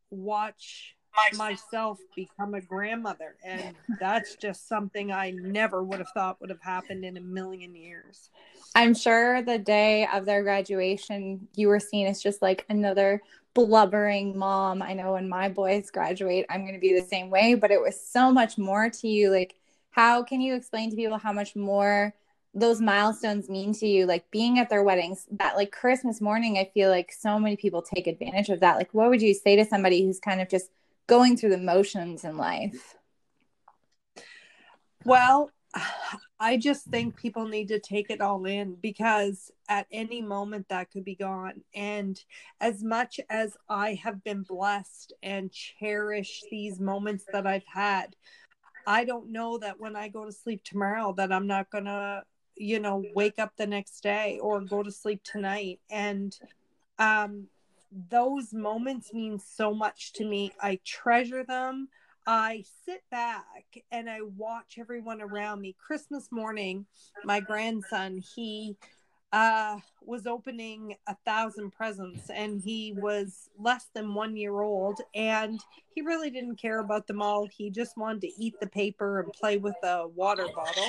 watch 0.09 0.95
myself 1.35 1.99
become 2.15 2.53
a 2.53 2.61
grandmother. 2.61 3.35
And 3.43 3.75
that's 3.99 4.35
just 4.35 4.67
something 4.67 5.11
I 5.11 5.31
never 5.31 5.83
would 5.83 5.99
have 5.99 6.09
thought 6.13 6.39
would 6.41 6.49
have 6.49 6.61
happened 6.61 7.05
in 7.05 7.17
a 7.17 7.21
million 7.21 7.75
years. 7.75 8.29
I'm 8.75 8.93
sure 8.93 9.41
the 9.41 9.57
day 9.57 10.07
of 10.13 10.25
their 10.25 10.43
graduation, 10.43 11.47
you 11.55 11.67
were 11.67 11.79
seen 11.79 12.07
as 12.07 12.21
just 12.21 12.41
like 12.41 12.65
another 12.69 13.21
blubbering 13.53 14.37
mom. 14.37 14.81
I 14.81 14.93
know 14.93 15.13
when 15.13 15.27
my 15.27 15.49
boys 15.49 15.91
graduate, 15.91 16.45
I'm 16.49 16.61
going 16.61 16.73
to 16.73 16.79
be 16.79 16.97
the 16.97 17.05
same 17.05 17.29
way, 17.29 17.55
but 17.55 17.71
it 17.71 17.81
was 17.81 17.99
so 17.99 18.31
much 18.31 18.57
more 18.57 18.89
to 18.89 19.07
you. 19.07 19.29
Like, 19.29 19.55
how 19.91 20.23
can 20.23 20.39
you 20.39 20.55
explain 20.55 20.89
to 20.89 20.95
people 20.95 21.17
how 21.17 21.33
much 21.33 21.55
more 21.55 22.13
those 22.53 22.79
milestones 22.79 23.49
mean 23.49 23.73
to 23.73 23.87
you? 23.87 24.05
Like 24.05 24.31
being 24.31 24.57
at 24.57 24.69
their 24.69 24.83
weddings, 24.83 25.27
that 25.31 25.57
like 25.57 25.71
Christmas 25.71 26.21
morning, 26.21 26.57
I 26.57 26.71
feel 26.73 26.89
like 26.89 27.11
so 27.11 27.37
many 27.39 27.57
people 27.57 27.81
take 27.81 28.07
advantage 28.07 28.49
of 28.49 28.61
that. 28.61 28.77
Like, 28.77 28.93
what 28.93 29.09
would 29.09 29.21
you 29.21 29.33
say 29.33 29.57
to 29.57 29.65
somebody 29.65 30.05
who's 30.05 30.19
kind 30.19 30.39
of 30.39 30.47
just 30.47 30.69
going 31.07 31.37
through 31.37 31.49
the 31.51 31.57
motions 31.57 32.23
in 32.23 32.37
life? 32.37 32.95
Well, 35.05 35.51
I 36.39 36.57
just 36.57 36.85
think 36.85 37.15
people 37.15 37.47
need 37.47 37.67
to 37.67 37.79
take 37.79 38.09
it 38.09 38.19
all 38.19 38.45
in 38.45 38.75
because 38.81 39.51
at 39.69 39.85
any 39.91 40.21
moment 40.21 40.69
that 40.69 40.89
could 40.91 41.05
be 41.05 41.15
gone. 41.15 41.61
And 41.75 42.19
as 42.59 42.83
much 42.83 43.19
as 43.29 43.55
I 43.69 43.93
have 44.03 44.23
been 44.23 44.41
blessed 44.43 45.13
and 45.21 45.51
cherish 45.51 46.43
these 46.49 46.79
moments 46.79 47.25
that 47.31 47.45
I've 47.45 47.65
had, 47.65 48.15
I 48.87 49.05
don't 49.05 49.31
know 49.31 49.59
that 49.59 49.79
when 49.79 49.95
I 49.95 50.07
go 50.07 50.25
to 50.25 50.31
sleep 50.31 50.63
tomorrow 50.63 51.13
that 51.17 51.31
I'm 51.31 51.45
not 51.45 51.69
going 51.69 51.85
to, 51.85 52.23
you 52.55 52.79
know, 52.79 53.03
wake 53.13 53.37
up 53.37 53.53
the 53.55 53.67
next 53.67 54.01
day 54.01 54.39
or 54.41 54.61
go 54.61 54.81
to 54.81 54.91
sleep 54.91 55.21
tonight. 55.23 55.79
And 55.91 56.35
um 56.97 57.47
those 57.91 58.53
moments 58.53 59.13
mean 59.13 59.39
so 59.39 59.73
much 59.73 60.13
to 60.13 60.25
me. 60.25 60.51
I 60.61 60.79
treasure 60.85 61.43
them. 61.43 61.89
I 62.25 62.63
sit 62.85 63.03
back 63.09 63.83
and 63.91 64.09
I 64.09 64.19
watch 64.21 64.77
everyone 64.79 65.21
around 65.21 65.61
me. 65.61 65.75
Christmas 65.79 66.31
morning, 66.31 66.85
my 67.25 67.39
grandson, 67.39 68.21
he 68.35 68.77
uh, 69.33 69.79
was 70.01 70.27
opening 70.27 70.95
a 71.07 71.15
thousand 71.25 71.71
presents 71.71 72.29
and 72.29 72.61
he 72.61 72.93
was 72.97 73.49
less 73.57 73.87
than 73.93 74.13
one 74.13 74.35
year 74.35 74.59
old 74.61 74.99
and 75.15 75.59
he 75.95 76.01
really 76.01 76.29
didn't 76.29 76.57
care 76.57 76.79
about 76.79 77.07
them 77.07 77.21
all. 77.21 77.47
He 77.47 77.69
just 77.69 77.97
wanted 77.97 78.21
to 78.21 78.31
eat 78.37 78.59
the 78.59 78.67
paper 78.67 79.21
and 79.21 79.33
play 79.33 79.57
with 79.57 79.75
a 79.83 80.07
water 80.07 80.47
bottle. 80.55 80.87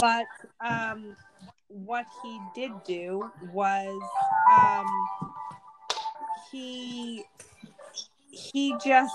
But 0.00 0.26
um, 0.64 1.16
what 1.68 2.06
he 2.22 2.40
did 2.54 2.72
do 2.84 3.30
was 3.52 4.00
um, 4.50 5.08
he 6.54 7.24
he 8.30 8.74
just 8.84 9.14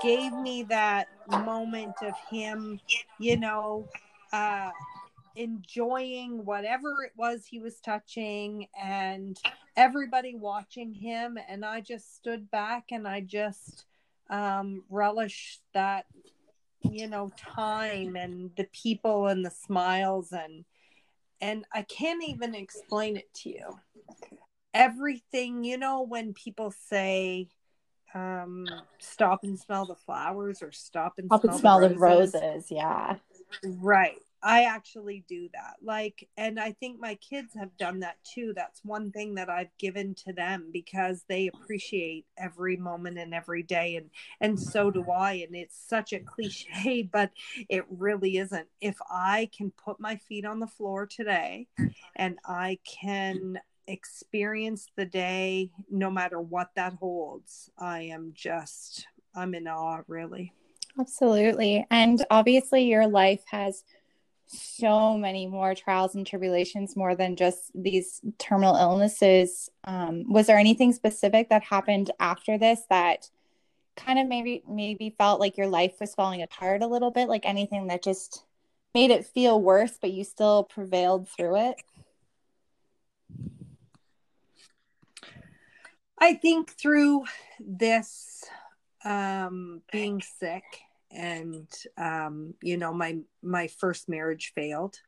gave 0.00 0.32
me 0.32 0.64
that 0.64 1.08
moment 1.28 1.94
of 2.02 2.14
him, 2.28 2.80
you 3.18 3.36
know, 3.36 3.86
uh, 4.32 4.70
enjoying 5.36 6.44
whatever 6.44 7.04
it 7.04 7.12
was 7.16 7.44
he 7.46 7.58
was 7.60 7.80
touching 7.80 8.66
and 8.80 9.38
everybody 9.76 10.34
watching 10.34 10.92
him. 10.92 11.38
And 11.48 11.64
I 11.64 11.80
just 11.80 12.16
stood 12.16 12.50
back 12.50 12.86
and 12.90 13.06
I 13.06 13.20
just 13.20 13.84
um, 14.28 14.82
relished 14.90 15.60
that, 15.74 16.06
you 16.82 17.06
know, 17.06 17.30
time 17.36 18.16
and 18.16 18.50
the 18.56 18.66
people 18.72 19.28
and 19.28 19.44
the 19.44 19.50
smiles 19.50 20.32
and 20.32 20.64
and 21.40 21.64
I 21.72 21.82
can't 21.82 22.22
even 22.28 22.54
explain 22.54 23.16
it 23.16 23.32
to 23.42 23.50
you. 23.50 23.78
Everything, 24.74 25.64
you 25.64 25.76
know, 25.78 26.02
when 26.02 26.32
people 26.34 26.72
say, 26.88 27.48
um 28.14 28.66
stop 28.98 29.42
and 29.42 29.58
smell 29.58 29.86
the 29.86 29.94
flowers 29.94 30.62
or 30.62 30.70
stop 30.70 31.14
and 31.16 31.28
stop 31.28 31.40
smell, 31.40 31.52
and 31.54 31.60
smell 31.60 31.80
the, 31.80 31.88
the 31.88 31.96
roses. 31.96 32.34
roses 32.34 32.70
yeah. 32.70 33.16
Right. 33.64 34.18
I 34.42 34.64
actually 34.64 35.24
do 35.28 35.48
that. 35.54 35.76
Like 35.82 36.28
and 36.36 36.58
i 36.58 36.72
think 36.72 37.00
my 37.00 37.14
kids 37.16 37.54
have 37.54 37.76
done 37.76 38.00
that 38.00 38.16
too. 38.24 38.52
That's 38.54 38.80
one 38.84 39.12
thing 39.12 39.36
that 39.36 39.48
i've 39.48 39.76
given 39.78 40.14
to 40.26 40.32
them 40.32 40.68
because 40.72 41.24
they 41.28 41.46
appreciate 41.48 42.26
every 42.36 42.76
moment 42.76 43.18
and 43.18 43.32
every 43.32 43.62
day 43.62 43.96
and 43.96 44.10
and 44.40 44.58
so 44.58 44.90
do 44.90 45.10
i 45.10 45.34
and 45.34 45.54
it's 45.54 45.80
such 45.88 46.12
a 46.12 46.18
cliche 46.20 47.02
but 47.12 47.30
it 47.68 47.84
really 47.88 48.36
isn't. 48.36 48.66
If 48.80 48.96
i 49.10 49.48
can 49.56 49.70
put 49.70 50.00
my 50.00 50.16
feet 50.16 50.44
on 50.44 50.60
the 50.60 50.66
floor 50.66 51.06
today 51.06 51.68
and 52.16 52.38
i 52.44 52.78
can 52.84 53.58
experience 53.86 54.86
the 54.96 55.04
day 55.04 55.70
no 55.90 56.10
matter 56.10 56.40
what 56.40 56.70
that 56.76 56.94
holds. 56.94 57.70
I 57.78 58.02
am 58.02 58.32
just 58.34 59.06
i'm 59.34 59.54
in 59.54 59.66
awe 59.66 60.02
really. 60.06 60.52
Absolutely. 60.98 61.86
And 61.90 62.24
obviously 62.30 62.82
your 62.82 63.06
life 63.06 63.42
has 63.50 63.82
so 64.46 65.16
many 65.16 65.46
more 65.46 65.74
trials 65.74 66.14
and 66.14 66.26
tribulations 66.26 66.96
more 66.96 67.14
than 67.14 67.36
just 67.36 67.70
these 67.74 68.20
terminal 68.38 68.76
illnesses. 68.76 69.70
Um, 69.84 70.30
was 70.30 70.46
there 70.46 70.58
anything 70.58 70.92
specific 70.92 71.48
that 71.48 71.62
happened 71.62 72.10
after 72.20 72.58
this 72.58 72.82
that 72.90 73.30
kind 73.96 74.18
of 74.18 74.26
maybe 74.26 74.62
maybe 74.68 75.14
felt 75.16 75.40
like 75.40 75.56
your 75.56 75.68
life 75.68 75.94
was 76.00 76.14
falling 76.14 76.42
apart 76.42 76.82
a 76.82 76.86
little 76.86 77.10
bit? 77.10 77.28
Like 77.28 77.46
anything 77.46 77.86
that 77.86 78.02
just 78.02 78.44
made 78.94 79.10
it 79.10 79.26
feel 79.26 79.60
worse 79.60 79.98
but 80.00 80.12
you 80.12 80.22
still 80.22 80.64
prevailed 80.64 81.26
through 81.28 81.56
it 81.56 81.82
I 86.22 86.34
think 86.34 86.70
through 86.70 87.24
this 87.58 88.44
um, 89.04 89.82
being 89.90 90.22
sick 90.22 90.62
and 91.10 91.68
um, 91.98 92.54
you 92.62 92.76
know 92.76 92.94
my 92.94 93.18
my 93.42 93.66
first 93.66 94.08
marriage 94.08 94.52
failed. 94.54 95.00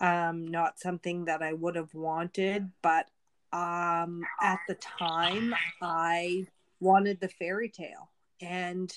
Um, 0.00 0.44
not 0.44 0.80
something 0.80 1.26
that 1.26 1.40
I 1.40 1.52
would 1.52 1.76
have 1.76 1.94
wanted, 1.94 2.68
but 2.82 3.06
um, 3.52 4.22
at 4.42 4.58
the 4.66 4.74
time 4.74 5.54
I 5.80 6.46
wanted 6.80 7.20
the 7.20 7.28
fairy 7.28 7.68
tale, 7.68 8.10
and 8.40 8.92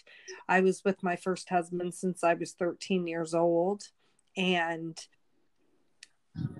I 0.50 0.62
was 0.62 0.84
with 0.84 1.04
my 1.04 1.18
first 1.18 1.50
husband 1.50 1.94
since 1.94 2.24
I 2.24 2.34
was 2.34 2.54
13 2.54 3.06
years 3.06 3.36
old, 3.36 3.84
and 4.36 4.98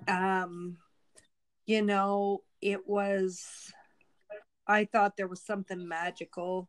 um, 0.06 0.76
you 1.66 1.82
know 1.82 2.44
it 2.60 2.86
was 2.86 3.72
I 4.66 4.84
thought 4.84 5.16
there 5.16 5.28
was 5.28 5.42
something 5.42 5.86
magical 5.86 6.68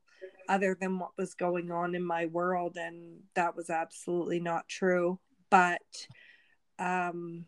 other 0.50 0.78
than 0.80 1.00
what 1.00 1.12
was 1.18 1.34
going 1.34 1.72
on 1.72 1.96
in 1.96 2.04
my 2.04 2.26
world, 2.26 2.78
and 2.78 3.20
that 3.36 3.56
was 3.56 3.70
absolutely 3.70 4.40
not 4.40 4.68
true. 4.68 5.20
But 5.50 6.08
um, 6.80 7.46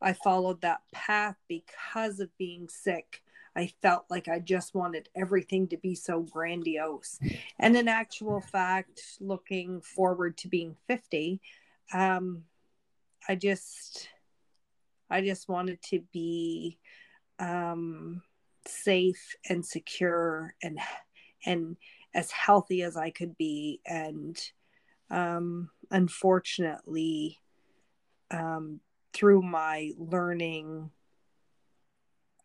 I 0.00 0.12
followed 0.12 0.60
that 0.62 0.82
path 0.92 1.36
because 1.48 2.20
of 2.20 2.36
being 2.38 2.68
sick. 2.68 3.22
I 3.56 3.72
felt 3.82 4.04
like 4.10 4.28
I 4.28 4.40
just 4.40 4.74
wanted 4.74 5.08
everything 5.14 5.68
to 5.68 5.76
be 5.76 5.94
so 5.94 6.20
grandiose. 6.20 7.18
And 7.58 7.76
in 7.76 7.86
actual 7.86 8.40
fact, 8.40 9.00
looking 9.20 9.80
forward 9.80 10.36
to 10.38 10.48
being 10.48 10.76
50, 10.88 11.40
um, 11.92 12.44
I 13.28 13.36
just, 13.36 14.08
I 15.08 15.20
just 15.20 15.48
wanted 15.48 15.80
to 15.82 16.00
be, 16.12 16.78
um, 17.38 18.22
safe 18.66 19.36
and 19.48 19.64
secure 19.64 20.54
and 20.62 20.78
and 21.46 21.76
as 22.14 22.30
healthy 22.30 22.82
as 22.82 22.96
I 22.96 23.10
could 23.10 23.36
be. 23.36 23.80
And 23.86 24.40
um, 25.10 25.70
unfortunately, 25.90 27.40
um, 28.30 28.80
through 29.12 29.42
my 29.42 29.92
learning 29.98 30.90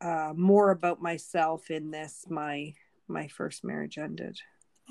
uh, 0.02 0.34
more 0.36 0.72
about 0.72 1.02
myself 1.02 1.70
in 1.70 1.92
this, 1.92 2.26
my 2.30 2.74
my 3.08 3.28
first 3.28 3.64
marriage 3.64 3.98
ended. 3.98 4.40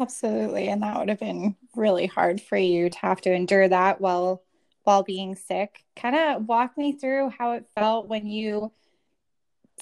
Absolutely, 0.00 0.68
and 0.68 0.82
that 0.82 0.98
would 0.98 1.08
have 1.08 1.20
been 1.20 1.56
really 1.74 2.06
hard 2.06 2.40
for 2.40 2.56
you 2.56 2.90
to 2.90 2.98
have 2.98 3.20
to 3.22 3.32
endure 3.32 3.68
that 3.68 4.00
while 4.00 4.42
while 4.84 5.02
being 5.02 5.34
sick. 5.34 5.84
Kind 5.96 6.16
of 6.16 6.48
walk 6.48 6.76
me 6.76 6.92
through 6.92 7.30
how 7.30 7.52
it 7.52 7.66
felt 7.74 8.08
when 8.08 8.26
you 8.26 8.72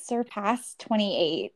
surpassed 0.00 0.78
28 0.80 1.52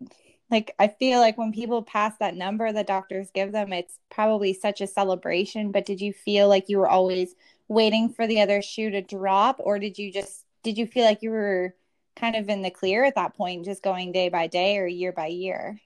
like 0.50 0.74
I 0.78 0.88
feel 0.88 1.20
like 1.20 1.38
when 1.38 1.52
people 1.52 1.82
pass 1.82 2.16
that 2.18 2.34
number 2.34 2.72
the 2.72 2.82
doctors 2.82 3.30
give 3.32 3.52
them, 3.52 3.72
it's 3.72 3.98
probably 4.10 4.52
such 4.52 4.80
a 4.80 4.86
celebration. 4.86 5.70
But 5.70 5.86
did 5.86 6.00
you 6.00 6.12
feel 6.12 6.48
like 6.48 6.68
you 6.68 6.78
were 6.78 6.88
always 6.88 7.34
waiting 7.68 8.08
for 8.12 8.26
the 8.26 8.40
other 8.40 8.60
shoe 8.60 8.90
to 8.90 9.00
drop, 9.00 9.60
or 9.60 9.78
did 9.78 9.96
you 9.96 10.12
just 10.12 10.44
did 10.62 10.76
you 10.76 10.86
feel 10.86 11.04
like 11.04 11.22
you 11.22 11.30
were 11.30 11.74
kind 12.16 12.34
of 12.34 12.48
in 12.48 12.62
the 12.62 12.70
clear 12.70 13.04
at 13.04 13.14
that 13.14 13.36
point, 13.36 13.64
just 13.64 13.82
going 13.82 14.12
day 14.12 14.28
by 14.28 14.48
day 14.48 14.78
or 14.78 14.86
year 14.86 15.12
by 15.12 15.28
year? 15.28 15.80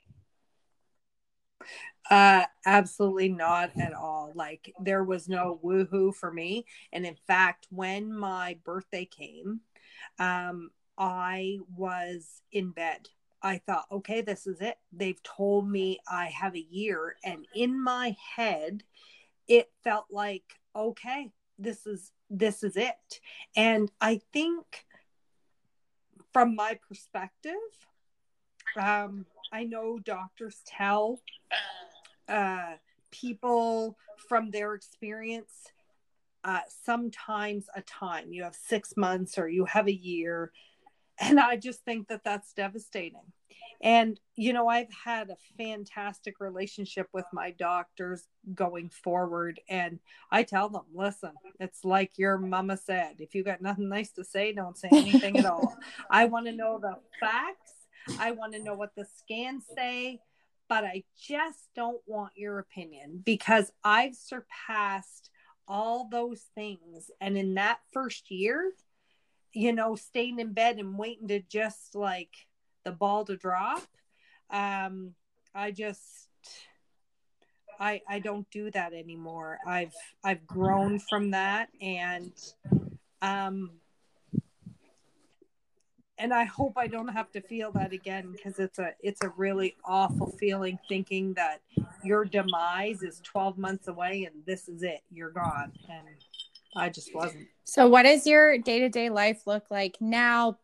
Uh, 2.11 2.45
absolutely 2.67 3.29
not 3.29 3.71
at 3.79 3.93
all. 3.95 4.33
Like 4.35 4.75
there 4.81 5.05
was 5.05 5.29
no 5.29 5.61
woohoo 5.63 6.15
for 6.15 6.33
me. 6.33 6.65
And 6.93 7.07
in 7.07 7.17
fact, 7.27 7.67
when 7.71 8.15
my 8.15 8.59
birthday 8.65 9.05
came, 9.05 9.61
um, 10.19 10.71
I 10.99 11.59
was 11.77 12.43
in 12.53 12.71
bed 12.71 13.09
I 13.45 13.59
thought, 13.59 13.85
okay, 13.93 14.23
this 14.23 14.47
is 14.47 14.63
it. 14.63 14.79
They've 14.91 15.23
told 15.23 15.69
me 15.69 15.99
I 16.09 16.29
have 16.29 16.57
a 16.57 16.67
year. 16.71 17.17
And 17.23 17.47
in 17.55 17.79
my 17.79 18.17
head, 18.35 18.83
it 19.47 19.71
felt 19.85 20.07
like, 20.11 20.45
okay, 20.75 21.31
this 21.59 21.87
is 21.87 22.11
this 22.31 22.65
is 22.65 22.79
it. 22.79 23.21
And 23.55 23.93
I 24.01 24.23
think 24.33 24.87
from 26.33 26.57
my 26.57 26.79
perspective, 26.89 27.53
um, 28.81 29.27
I 29.53 29.65
know 29.65 29.99
doctors 29.99 30.63
tell 30.65 31.21
uh, 32.29 32.77
people 33.11 33.99
from 34.27 34.51
their 34.51 34.73
experience 34.73 35.53
uh, 36.45 36.61
sometimes 36.83 37.67
a 37.77 37.83
time. 37.83 38.33
You 38.33 38.45
have 38.45 38.57
six 38.57 38.97
months 38.97 39.37
or 39.37 39.49
you 39.49 39.67
have 39.67 39.87
a 39.87 39.95
year 39.95 40.51
and 41.21 41.39
i 41.39 41.57
just 41.57 41.85
think 41.85 42.09
that 42.09 42.25
that's 42.25 42.53
devastating. 42.53 43.33
And 43.81 44.19
you 44.37 44.53
know 44.53 44.69
i've 44.69 44.93
had 45.05 45.31
a 45.31 45.37
fantastic 45.59 46.41
relationship 46.41 47.09
with 47.13 47.27
my 47.33 47.51
doctors 47.51 48.27
going 48.55 48.91
forward. 48.91 49.61
And 49.69 49.99
i 50.31 50.43
tell 50.43 50.69
them 50.69 50.85
listen 50.95 51.33
it's 51.61 51.85
like 51.85 52.13
your 52.17 52.39
mama 52.39 52.77
said 52.77 53.17
if 53.19 53.35
you 53.35 53.45
got 53.45 53.63
nothing 53.63 53.89
nice 53.89 54.11
to 54.13 54.25
say 54.25 54.53
don't 54.53 54.79
say 54.79 54.89
anything 54.93 55.39
at 55.39 55.47
all. 55.47 55.77
I 56.11 56.27
want 56.27 56.47
to 56.47 56.53
know 56.53 56.79
the 56.81 56.97
facts. 57.21 57.73
I 58.19 58.33
want 58.33 58.53
to 58.55 58.63
know 58.63 58.75
what 58.75 58.95
the 58.97 59.07
scans 59.19 59.65
say. 59.77 60.21
But 60.69 60.85
i 60.85 61.05
just 61.21 61.69
don't 61.77 62.01
want 62.07 62.33
your 62.37 62.59
opinion 62.59 63.23
because 63.25 63.71
i've 63.85 64.15
surpassed 64.15 65.31
all 65.67 66.09
those 66.11 66.43
things. 66.55 67.11
And 67.21 67.37
in 67.37 67.55
that 67.55 67.79
first 67.93 68.31
year 68.31 68.73
you 69.55 69.73
know, 69.73 69.95
staying 69.95 70.41
in 70.41 70.53
bed 70.53 70.79
and 70.79 70.99
waiting 70.99 71.29
to 71.29 71.41
just 71.41 71.95
like 71.95 72.31
the 72.85 72.93
ball 72.93 73.25
to 73.25 73.37
drop. 73.37 73.83
Um, 74.51 75.15
I 75.55 75.71
just 75.71 76.29
I 77.79 78.03
I 78.09 78.19
don't 78.19 78.49
do 78.51 78.71
that 78.73 78.93
anymore. 78.93 79.59
I've 79.67 79.95
I've 80.23 80.47
grown 80.47 80.99
from 80.99 81.31
that 81.31 81.69
and 81.81 82.33
um 83.23 83.71
and 86.19 86.33
I 86.33 86.45
hope 86.45 86.75
I 86.77 86.87
don't 86.87 87.09
have 87.09 87.31
to 87.33 87.41
feel 87.41 87.73
that 87.73 87.93
again 87.93 88.33
because 88.33 88.59
it's 88.59 88.79
a 88.79 88.93
it's 89.01 89.23
a 89.23 89.31
really 89.31 89.75
awful 89.85 90.31
feeling 90.39 90.79
thinking 90.89 91.35
that 91.35 91.61
your 92.03 92.25
demise 92.25 93.03
is 93.03 93.21
12 93.25 93.59
months 93.59 93.89
away 93.89 94.25
and 94.25 94.45
this 94.47 94.69
is 94.69 94.83
it 94.83 95.01
you're 95.11 95.31
gone 95.31 95.73
and 95.89 96.07
I 96.75 96.89
just 96.89 97.15
wasn't. 97.15 97.49
So, 97.65 97.89
what 97.89 98.03
does 98.03 98.27
your 98.27 98.59
day 98.59 98.81
to 98.81 98.89
day 98.89 99.09
life 99.09 99.47
look 99.47 99.71
like 99.71 99.97
now? 100.01 100.59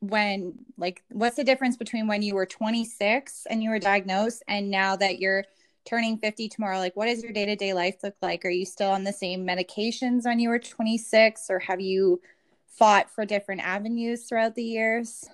When, 0.00 0.54
like, 0.76 1.04
what's 1.10 1.36
the 1.36 1.44
difference 1.44 1.76
between 1.76 2.08
when 2.08 2.22
you 2.22 2.34
were 2.34 2.44
26 2.44 3.46
and 3.48 3.62
you 3.62 3.70
were 3.70 3.78
diagnosed 3.78 4.42
and 4.48 4.68
now 4.68 4.96
that 4.96 5.20
you're 5.20 5.44
turning 5.84 6.18
50 6.18 6.48
tomorrow? 6.48 6.78
Like, 6.78 6.96
what 6.96 7.06
does 7.06 7.22
your 7.22 7.32
day 7.32 7.46
to 7.46 7.54
day 7.54 7.72
life 7.72 8.02
look 8.02 8.16
like? 8.20 8.44
Are 8.44 8.50
you 8.50 8.66
still 8.66 8.90
on 8.90 9.04
the 9.04 9.12
same 9.12 9.46
medications 9.46 10.24
when 10.24 10.40
you 10.40 10.48
were 10.48 10.58
26 10.58 11.46
or 11.50 11.60
have 11.60 11.80
you 11.80 12.20
fought 12.66 13.10
for 13.10 13.24
different 13.24 13.60
avenues 13.60 14.24
throughout 14.24 14.56
the 14.56 14.64
years? 14.64 15.24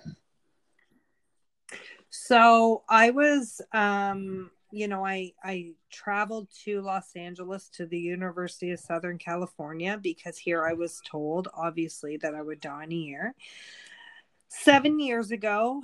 So, 2.11 2.83
I 2.87 3.09
was, 3.09 3.61
um, 3.71 4.51
you 4.71 4.87
know, 4.87 5.05
I 5.05 5.33
I 5.43 5.71
traveled 5.91 6.47
to 6.65 6.81
Los 6.81 7.15
Angeles 7.15 7.69
to 7.69 7.85
the 7.85 7.99
University 7.99 8.71
of 8.71 8.79
Southern 8.79 9.17
California 9.17 9.99
because 10.01 10.37
here 10.37 10.65
I 10.65 10.73
was 10.73 11.01
told, 11.05 11.47
obviously, 11.53 12.17
that 12.17 12.35
I 12.35 12.41
would 12.41 12.59
die 12.59 12.83
in 12.83 12.91
a 12.91 12.95
year. 12.95 13.35
Seven 14.47 14.99
years 14.99 15.31
ago, 15.31 15.81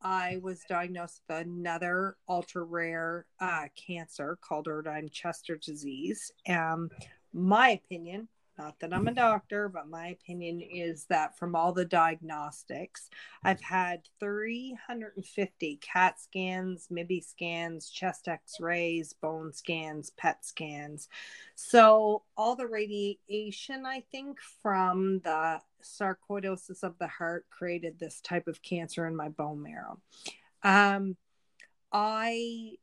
I 0.00 0.38
was 0.42 0.60
diagnosed 0.68 1.22
with 1.28 1.46
another 1.46 2.16
ultra 2.28 2.62
rare 2.62 3.26
uh, 3.40 3.68
cancer 3.74 4.38
called 4.40 4.66
Erdheim 4.66 5.10
Chester 5.10 5.56
disease. 5.56 6.30
Um, 6.48 6.90
my 7.32 7.70
opinion, 7.70 8.28
not 8.58 8.80
that 8.80 8.92
I'm 8.92 9.06
a 9.06 9.14
doctor, 9.14 9.68
but 9.68 9.88
my 9.88 10.08
opinion 10.08 10.60
is 10.60 11.04
that 11.04 11.38
from 11.38 11.54
all 11.54 11.72
the 11.72 11.84
diagnostics, 11.84 13.08
I've 13.44 13.60
had 13.60 14.02
350 14.18 15.78
CAT 15.80 16.20
scans, 16.20 16.88
MIBI 16.90 17.24
scans, 17.24 17.88
chest 17.88 18.28
x 18.28 18.60
rays, 18.60 19.12
bone 19.12 19.52
scans, 19.52 20.10
PET 20.10 20.44
scans. 20.44 21.08
So, 21.54 22.24
all 22.36 22.56
the 22.56 22.66
radiation, 22.66 23.86
I 23.86 24.02
think, 24.10 24.38
from 24.62 25.20
the 25.20 25.60
sarcoidosis 25.82 26.82
of 26.82 26.98
the 26.98 27.08
heart 27.08 27.46
created 27.50 27.98
this 27.98 28.20
type 28.20 28.48
of 28.48 28.62
cancer 28.62 29.06
in 29.06 29.14
my 29.14 29.28
bone 29.28 29.62
marrow. 29.62 30.00
Um, 30.62 31.16
I 31.92 32.76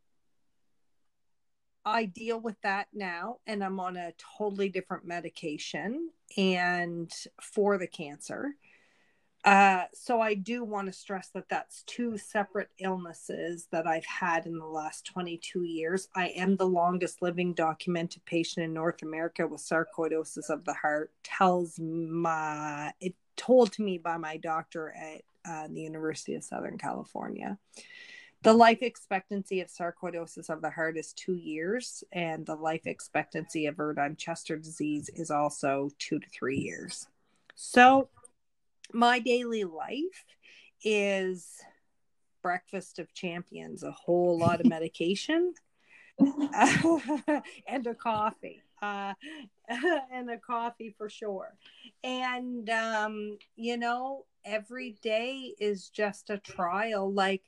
I 1.86 2.06
deal 2.06 2.40
with 2.40 2.60
that 2.62 2.88
now 2.94 3.38
and 3.46 3.64
I'm 3.64 3.80
on 3.80 3.96
a 3.96 4.14
totally 4.38 4.70
different 4.70 5.06
medication 5.06 6.10
and 6.36 7.12
for 7.40 7.78
the 7.78 7.88
cancer. 7.88 8.56
Uh, 9.46 9.84
so 9.94 10.20
I 10.20 10.34
do 10.34 10.64
want 10.64 10.88
to 10.88 10.94
stress 10.94 11.30
that 11.36 11.48
that's 11.50 11.84
two 11.84 12.18
separate 12.18 12.70
illnesses 12.80 13.68
that 13.72 13.86
I've 13.86 14.06
had 14.06 14.48
in 14.48 14.58
the 14.58 14.66
last 14.66 15.06
22 15.06 15.62
years. 15.62 16.10
I 16.16 16.30
am 16.30 16.56
the 16.56 16.66
longest 16.66 17.22
living 17.22 17.54
documented 17.54 18.26
patient 18.26 18.64
in 18.64 18.74
North 18.74 19.04
America 19.04 19.46
with 19.46 19.62
sarcoidosis 19.62 20.50
of 20.50 20.66
the 20.66 20.74
heart. 20.74 21.12
Tells 21.24 21.80
my 21.80 22.92
it 23.00 23.14
told 23.36 23.72
to 23.74 23.84
me 23.84 24.00
by 24.00 24.18
my 24.18 24.38
doctor 24.38 24.92
at 25.00 25.22
uh, 25.48 25.68
the 25.68 25.82
University 25.82 26.34
of 26.34 26.44
Southern 26.44 26.80
California. 26.80 27.60
The 28.46 28.54
life 28.54 28.84
expectancy 28.84 29.60
of 29.62 29.70
sarcoidosis 29.70 30.52
of 30.52 30.62
the 30.62 30.70
heart 30.70 30.98
is 30.98 31.14
two 31.14 31.34
years, 31.34 32.04
and 32.12 32.46
the 32.46 32.54
life 32.54 32.86
expectancy 32.86 33.66
of 33.66 33.78
Erdheim 33.78 34.20
Chester 34.20 34.56
disease 34.56 35.10
is 35.16 35.32
also 35.32 35.90
two 35.98 36.20
to 36.20 36.30
three 36.30 36.60
years. 36.60 37.08
So, 37.56 38.10
my 38.94 39.18
daily 39.18 39.64
life 39.64 40.26
is 40.84 41.56
breakfast 42.44 43.00
of 43.00 43.12
champions, 43.16 43.82
a 43.82 43.90
whole 43.90 44.38
lot 44.38 44.60
of 44.60 44.68
medication, 44.68 45.56
and 46.20 47.88
a 47.88 47.96
coffee. 47.96 48.62
Uh, 48.80 49.16
and 50.12 50.30
a 50.30 50.38
coffee 50.38 50.94
for 50.96 51.10
sure. 51.10 51.56
And, 52.04 52.70
um, 52.70 53.40
you 53.56 53.78
know, 53.78 54.26
every 54.46 54.98
day 55.02 55.56
is 55.60 55.90
just 55.90 56.30
a 56.30 56.38
trial. 56.38 57.12
Like, 57.12 57.42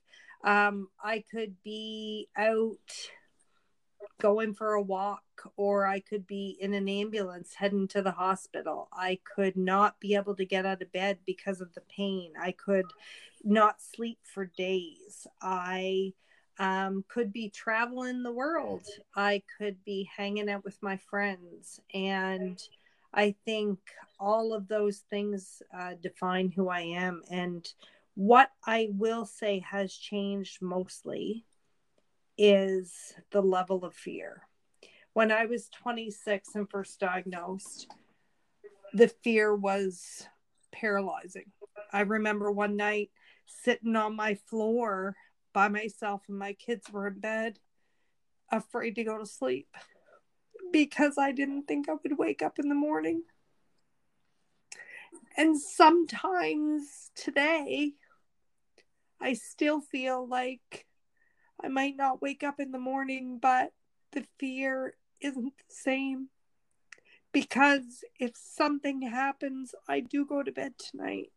um, 0.44 0.90
I 1.04 1.24
could 1.32 1.56
be 1.64 2.28
out 2.38 2.78
going 4.20 4.54
for 4.54 4.74
a 4.74 4.82
walk, 4.82 5.24
or 5.56 5.86
I 5.86 6.00
could 6.00 6.26
be 6.26 6.58
in 6.60 6.74
an 6.74 6.90
ambulance 6.90 7.54
heading 7.54 7.88
to 7.90 8.02
the 8.02 8.12
hospital. 8.12 8.90
I 8.92 9.20
could 9.36 9.56
not 9.56 10.00
be 10.00 10.16
able 10.16 10.36
to 10.36 10.46
get 10.46 10.66
out 10.66 10.82
of 10.82 10.92
bed 10.92 11.20
because 11.26 11.62
of 11.62 11.74
the 11.74 11.82
pain. 11.96 12.34
I 12.40 12.52
could 12.52 12.86
not 13.44 13.82
sleep 13.82 14.20
for 14.24 14.46
days. 14.46 15.28
I 15.42 16.14
um, 16.60 17.04
could 17.08 17.32
be 17.32 17.50
traveling 17.50 18.24
the 18.24 18.32
world. 18.32 18.86
I 19.16 19.44
could 19.58 19.84
be 19.86 20.10
hanging 20.16 20.50
out 20.50 20.64
with 20.64 20.82
my 20.82 20.98
friends. 20.98 21.80
And 21.94 22.62
I 23.14 23.36
think 23.46 23.80
all 24.20 24.54
of 24.54 24.68
those 24.68 25.04
things 25.10 25.62
uh, 25.78 25.94
define 26.02 26.50
who 26.50 26.70
I 26.70 26.82
am. 26.82 27.22
And 27.30 27.68
what 28.18 28.50
I 28.66 28.90
will 28.94 29.28
say 29.28 29.64
has 29.70 29.94
changed 29.94 30.60
mostly 30.60 31.46
is 32.36 33.14
the 33.30 33.44
level 33.44 33.86
of 33.86 33.94
fear. 33.94 34.42
When 35.14 35.32
I 35.32 35.46
was 35.46 35.70
26 35.70 36.56
and 36.56 36.68
first 36.68 37.00
diagnosed, 37.00 37.86
the 38.92 39.08
fear 39.08 39.56
was 39.56 40.28
paralyzing. 40.72 41.52
I 41.94 42.02
remember 42.02 42.52
one 42.52 42.76
night 42.76 43.12
sitting 43.46 43.96
on 43.96 44.16
my 44.16 44.34
floor 44.34 45.16
by 45.54 45.68
myself 45.68 46.24
and 46.28 46.40
my 46.40 46.54
kids 46.54 46.90
were 46.92 47.06
in 47.06 47.20
bed, 47.20 47.60
afraid 48.52 48.96
to 48.96 49.04
go 49.04 49.20
to 49.20 49.28
sleep 49.28 49.68
because 50.72 51.20
I 51.20 51.34
didn't 51.34 51.68
think 51.68 51.88
I 51.88 51.94
would 52.02 52.18
wake 52.18 52.42
up 52.42 52.58
in 52.58 52.68
the 52.68 52.74
morning. 52.74 53.22
And 55.38 55.56
sometimes 55.56 57.12
today, 57.14 57.94
I 59.20 59.34
still 59.34 59.82
feel 59.82 60.28
like 60.28 60.86
I 61.62 61.68
might 61.68 61.98
not 61.98 62.22
wake 62.22 62.44
up 62.44 62.60
in 62.60 62.72
the 62.72 62.80
morning, 62.80 63.40
but 63.42 63.74
the 64.12 64.26
fear 64.40 64.96
isn't 65.22 65.54
the 65.58 65.74
same. 65.74 66.30
Because 67.32 68.04
if 68.20 68.32
something 68.36 69.02
happens, 69.02 69.76
I 69.88 70.00
do 70.00 70.26
go 70.26 70.44
to 70.44 70.52
bed 70.52 70.74
tonight. 70.78 71.32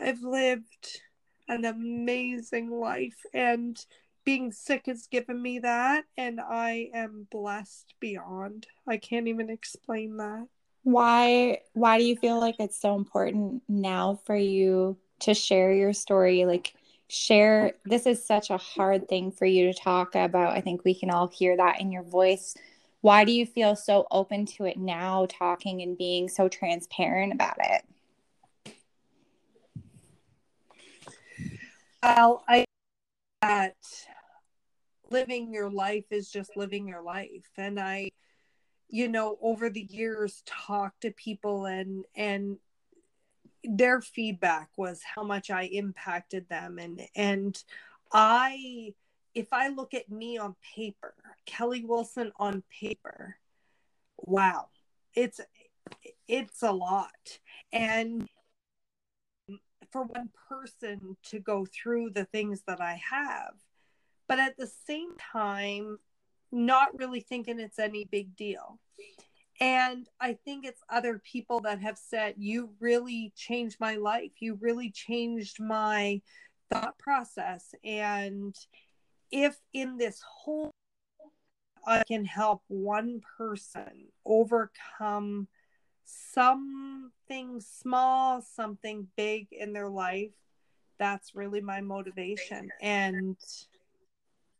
I've 0.00 0.22
lived 0.22 1.00
an 1.48 1.64
amazing 1.64 2.70
life, 2.70 3.18
and 3.32 3.78
being 4.24 4.50
sick 4.50 4.86
has 4.86 5.06
given 5.06 5.40
me 5.40 5.60
that, 5.60 6.04
and 6.16 6.40
I 6.40 6.90
am 6.92 7.28
blessed 7.30 7.94
beyond. 8.00 8.66
I 8.86 8.96
can't 8.96 9.28
even 9.28 9.48
explain 9.48 10.16
that. 10.16 10.48
Why 10.82 11.60
why 11.72 11.98
do 11.98 12.04
you 12.04 12.16
feel 12.16 12.40
like 12.40 12.56
it's 12.58 12.80
so 12.80 12.94
important 12.94 13.62
now 13.68 14.20
for 14.24 14.36
you 14.36 14.96
to 15.20 15.34
share 15.34 15.72
your 15.72 15.92
story? 15.92 16.44
Like 16.44 16.74
share 17.08 17.72
this 17.84 18.06
is 18.06 18.24
such 18.24 18.50
a 18.50 18.56
hard 18.56 19.08
thing 19.08 19.30
for 19.30 19.46
you 19.46 19.72
to 19.72 19.78
talk 19.78 20.14
about. 20.14 20.56
I 20.56 20.60
think 20.60 20.84
we 20.84 20.94
can 20.94 21.10
all 21.10 21.28
hear 21.28 21.56
that 21.56 21.80
in 21.80 21.92
your 21.92 22.02
voice. 22.02 22.54
Why 23.00 23.24
do 23.24 23.32
you 23.32 23.46
feel 23.46 23.76
so 23.76 24.06
open 24.10 24.46
to 24.46 24.64
it 24.64 24.78
now 24.78 25.26
talking 25.28 25.82
and 25.82 25.96
being 25.96 26.28
so 26.28 26.48
transparent 26.48 27.32
about 27.32 27.56
it? 27.60 27.84
Well, 32.02 32.44
I 32.48 32.64
that 33.42 33.76
living 35.10 35.52
your 35.52 35.70
life 35.70 36.06
is 36.10 36.30
just 36.30 36.56
living 36.56 36.88
your 36.88 37.02
life 37.02 37.48
and 37.56 37.78
I 37.78 38.10
you 38.88 39.08
know 39.08 39.36
over 39.40 39.70
the 39.70 39.86
years 39.90 40.42
talk 40.46 40.98
to 41.00 41.10
people 41.12 41.66
and 41.66 42.04
and 42.14 42.58
their 43.66 44.00
feedback 44.00 44.70
was 44.76 45.00
how 45.02 45.22
much 45.22 45.50
I 45.50 45.64
impacted 45.64 46.48
them 46.48 46.78
and 46.78 47.02
and 47.14 47.62
I 48.12 48.94
if 49.36 49.52
I 49.52 49.68
look 49.68 49.92
at 49.92 50.10
me 50.10 50.38
on 50.38 50.56
paper, 50.74 51.14
Kelly 51.44 51.84
Wilson 51.84 52.32
on 52.38 52.62
paper, 52.80 53.36
wow. 54.16 54.68
It's 55.14 55.40
it's 56.26 56.62
a 56.62 56.72
lot. 56.72 57.38
And 57.70 58.28
for 59.92 60.04
one 60.04 60.30
person 60.48 61.18
to 61.24 61.38
go 61.38 61.66
through 61.66 62.10
the 62.10 62.24
things 62.24 62.62
that 62.66 62.80
I 62.80 63.00
have, 63.10 63.54
but 64.26 64.38
at 64.38 64.56
the 64.56 64.70
same 64.86 65.16
time 65.16 65.98
not 66.50 66.98
really 66.98 67.20
thinking 67.20 67.60
it's 67.60 67.78
any 67.78 68.04
big 68.04 68.36
deal. 68.36 68.78
And 69.60 70.06
I 70.20 70.34
think 70.44 70.64
it's 70.64 70.82
other 70.90 71.20
people 71.24 71.60
that 71.60 71.80
have 71.80 71.98
said, 71.98 72.34
You 72.36 72.70
really 72.80 73.32
changed 73.36 73.78
my 73.80 73.96
life. 73.96 74.32
You 74.40 74.58
really 74.60 74.90
changed 74.90 75.60
my 75.60 76.20
thought 76.70 76.98
process. 76.98 77.74
And 77.84 78.54
if 79.30 79.56
in 79.72 79.96
this 79.96 80.22
whole, 80.26 80.70
I 81.86 82.02
can 82.06 82.24
help 82.24 82.62
one 82.68 83.22
person 83.38 84.08
overcome 84.24 85.48
something 86.04 87.60
small, 87.60 88.42
something 88.42 89.06
big 89.16 89.48
in 89.52 89.72
their 89.72 89.88
life, 89.88 90.32
that's 90.98 91.34
really 91.34 91.60
my 91.60 91.80
motivation. 91.80 92.70
And, 92.82 93.36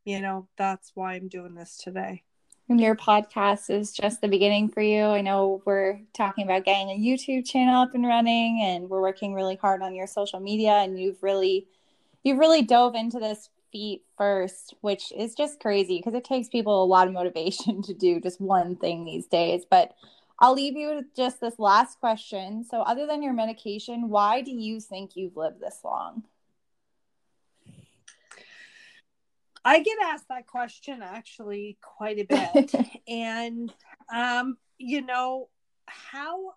you 0.05 0.21
know, 0.21 0.47
that's 0.57 0.91
why 0.95 1.15
I'm 1.15 1.27
doing 1.27 1.55
this 1.55 1.77
today 1.77 2.23
your 2.69 2.95
podcast 2.95 3.69
is 3.69 3.93
just 3.93 4.21
the 4.21 4.27
beginning 4.27 4.69
for 4.69 4.81
you. 4.81 5.03
I 5.03 5.21
know 5.21 5.61
we're 5.65 6.01
talking 6.13 6.43
about 6.43 6.65
getting 6.65 6.89
a 6.89 6.99
YouTube 6.99 7.45
channel 7.45 7.81
up 7.81 7.95
and 7.95 8.05
running 8.05 8.61
and 8.61 8.89
we're 8.89 9.01
working 9.01 9.33
really 9.33 9.55
hard 9.55 9.81
on 9.81 9.95
your 9.95 10.07
social 10.07 10.39
media 10.39 10.71
and 10.71 10.99
you've 10.99 11.23
really 11.23 11.67
you've 12.23 12.39
really 12.39 12.61
dove 12.61 12.93
into 12.93 13.19
this 13.19 13.49
feet 13.71 14.03
first, 14.17 14.73
which 14.81 15.13
is 15.13 15.33
just 15.33 15.59
crazy 15.59 15.97
because 15.97 16.13
it 16.13 16.25
takes 16.25 16.49
people 16.49 16.83
a 16.83 16.85
lot 16.85 17.07
of 17.07 17.13
motivation 17.13 17.81
to 17.83 17.93
do 17.93 18.19
just 18.19 18.41
one 18.41 18.75
thing 18.75 19.05
these 19.05 19.27
days. 19.27 19.63
But 19.69 19.93
I'll 20.39 20.53
leave 20.53 20.75
you 20.75 20.95
with 20.95 21.15
just 21.15 21.39
this 21.39 21.57
last 21.57 21.99
question. 21.99 22.63
So 22.63 22.81
other 22.81 23.07
than 23.07 23.23
your 23.23 23.33
medication, 23.33 24.09
why 24.09 24.41
do 24.41 24.51
you 24.51 24.79
think 24.79 25.15
you've 25.15 25.37
lived 25.37 25.61
this 25.61 25.79
long? 25.83 26.23
I 29.63 29.81
get 29.81 29.97
asked 30.03 30.27
that 30.29 30.47
question 30.47 31.01
actually 31.01 31.77
quite 31.81 32.19
a 32.19 32.23
bit. 32.23 32.73
and, 33.07 33.73
um, 34.13 34.57
you 34.77 35.01
know, 35.01 35.49
how, 35.85 36.53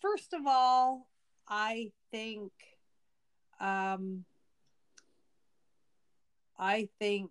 first 0.00 0.32
of 0.32 0.42
all, 0.46 1.08
I 1.48 1.92
think, 2.10 2.52
um, 3.60 4.24
I 6.58 6.88
think 6.98 7.30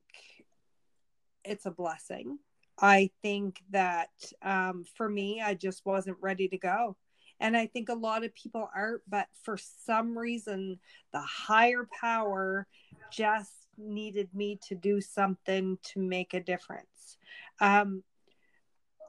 it's 1.43 1.65
a 1.65 1.71
blessing. 1.71 2.39
I 2.81 3.11
think 3.21 3.61
that 3.71 4.09
um, 4.41 4.85
for 4.95 5.09
me, 5.09 5.41
I 5.41 5.53
just 5.53 5.85
wasn't 5.85 6.17
ready 6.21 6.47
to 6.47 6.57
go. 6.57 6.95
And 7.39 7.55
I 7.55 7.67
think 7.67 7.89
a 7.89 7.93
lot 7.93 8.25
of 8.25 8.35
people 8.35 8.69
aren't, 8.75 9.01
but 9.07 9.27
for 9.43 9.57
some 9.57 10.17
reason, 10.17 10.79
the 11.13 11.21
higher 11.21 11.87
power 12.01 12.67
just 13.11 13.53
needed 13.79 14.29
me 14.33 14.59
to 14.67 14.75
do 14.75 15.01
something 15.01 15.77
to 15.83 15.99
make 15.99 16.33
a 16.33 16.39
difference. 16.39 17.17
Um, 17.59 18.03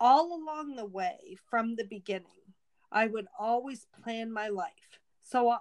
all 0.01 0.35
along 0.35 0.77
the 0.77 0.87
way, 0.87 1.37
from 1.49 1.77
the 1.77 1.85
beginning, 1.85 2.27
I 2.91 3.07
would 3.07 3.27
always 3.39 3.87
plan 4.03 4.33
my 4.33 4.49
life. 4.49 5.01
So 5.23 5.57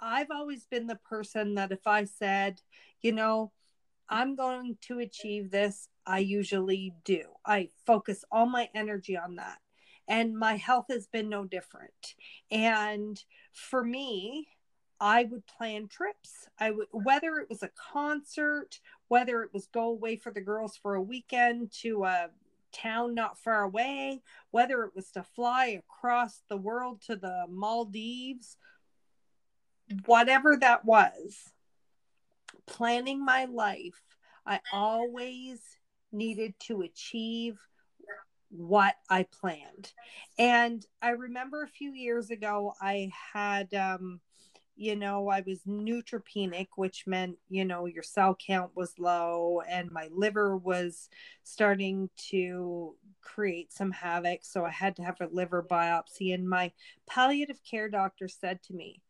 I've 0.00 0.30
always 0.30 0.66
been 0.66 0.86
the 0.86 0.96
person 0.96 1.54
that 1.54 1.70
if 1.70 1.86
I 1.86 2.04
said, 2.04 2.60
you 3.00 3.12
know, 3.12 3.52
I'm 4.08 4.36
going 4.36 4.76
to 4.82 4.98
achieve 4.98 5.50
this, 5.50 5.88
I 6.06 6.18
usually 6.18 6.94
do. 7.04 7.22
I 7.44 7.70
focus 7.86 8.24
all 8.30 8.46
my 8.46 8.68
energy 8.74 9.16
on 9.16 9.36
that. 9.36 9.58
And 10.08 10.36
my 10.36 10.56
health 10.56 10.86
has 10.90 11.06
been 11.06 11.30
no 11.30 11.44
different. 11.44 12.14
And 12.50 13.22
for 13.52 13.82
me, 13.82 14.48
I 15.04 15.24
would 15.24 15.46
plan 15.46 15.86
trips. 15.86 16.48
I 16.58 16.70
would 16.70 16.86
whether 16.90 17.36
it 17.36 17.50
was 17.50 17.62
a 17.62 17.70
concert, 17.92 18.80
whether 19.08 19.42
it 19.42 19.52
was 19.52 19.66
go 19.66 19.90
away 19.90 20.16
for 20.16 20.32
the 20.32 20.40
girls 20.40 20.78
for 20.78 20.94
a 20.94 21.02
weekend 21.02 21.72
to 21.82 22.04
a 22.04 22.30
town 22.72 23.14
not 23.14 23.38
far 23.38 23.64
away, 23.64 24.22
whether 24.50 24.82
it 24.84 24.96
was 24.96 25.10
to 25.10 25.22
fly 25.22 25.78
across 25.78 26.40
the 26.48 26.56
world 26.56 27.02
to 27.02 27.16
the 27.16 27.44
Maldives, 27.50 28.56
whatever 30.06 30.56
that 30.56 30.86
was. 30.86 31.52
Planning 32.64 33.22
my 33.22 33.44
life, 33.44 34.00
I 34.46 34.60
always 34.72 35.60
needed 36.12 36.54
to 36.60 36.80
achieve 36.80 37.58
what 38.48 38.94
I 39.10 39.24
planned. 39.24 39.92
And 40.38 40.82
I 41.02 41.10
remember 41.10 41.62
a 41.62 41.68
few 41.68 41.92
years 41.92 42.30
ago, 42.30 42.72
I 42.80 43.10
had 43.34 43.74
um, 43.74 44.20
you 44.76 44.96
know, 44.96 45.28
I 45.28 45.42
was 45.46 45.60
neutropenic, 45.62 46.68
which 46.76 47.06
meant, 47.06 47.36
you 47.48 47.64
know, 47.64 47.86
your 47.86 48.02
cell 48.02 48.36
count 48.46 48.72
was 48.74 48.98
low 48.98 49.62
and 49.68 49.90
my 49.90 50.08
liver 50.12 50.56
was 50.56 51.08
starting 51.42 52.10
to 52.30 52.96
create 53.22 53.72
some 53.72 53.92
havoc. 53.92 54.40
So 54.42 54.64
I 54.64 54.70
had 54.70 54.96
to 54.96 55.02
have 55.02 55.20
a 55.20 55.28
liver 55.32 55.62
biopsy. 55.62 56.34
And 56.34 56.48
my 56.48 56.72
palliative 57.08 57.60
care 57.68 57.88
doctor 57.88 58.28
said 58.28 58.62
to 58.64 58.74
me, 58.74 59.00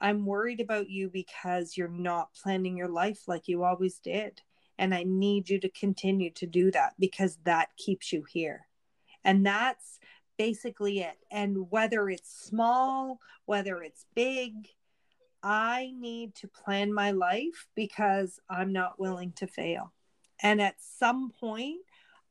I'm 0.00 0.26
worried 0.26 0.60
about 0.60 0.88
you 0.88 1.10
because 1.10 1.76
you're 1.76 1.88
not 1.88 2.34
planning 2.34 2.76
your 2.76 2.88
life 2.88 3.28
like 3.28 3.48
you 3.48 3.64
always 3.64 3.98
did. 3.98 4.40
And 4.78 4.94
I 4.94 5.04
need 5.04 5.48
you 5.48 5.60
to 5.60 5.68
continue 5.68 6.30
to 6.32 6.46
do 6.46 6.70
that 6.72 6.94
because 6.98 7.38
that 7.44 7.68
keeps 7.76 8.12
you 8.12 8.24
here. 8.28 8.66
And 9.24 9.46
that's 9.46 10.00
basically 10.38 11.00
it. 11.00 11.18
And 11.30 11.70
whether 11.70 12.08
it's 12.08 12.34
small, 12.34 13.20
whether 13.44 13.82
it's 13.82 14.06
big, 14.14 14.54
I 15.42 15.92
need 15.98 16.34
to 16.36 16.48
plan 16.48 16.92
my 16.92 17.10
life 17.10 17.66
because 17.74 18.38
I'm 18.48 18.72
not 18.72 19.00
willing 19.00 19.32
to 19.36 19.46
fail. 19.46 19.92
And 20.42 20.60
at 20.60 20.76
some 20.78 21.30
point, 21.30 21.80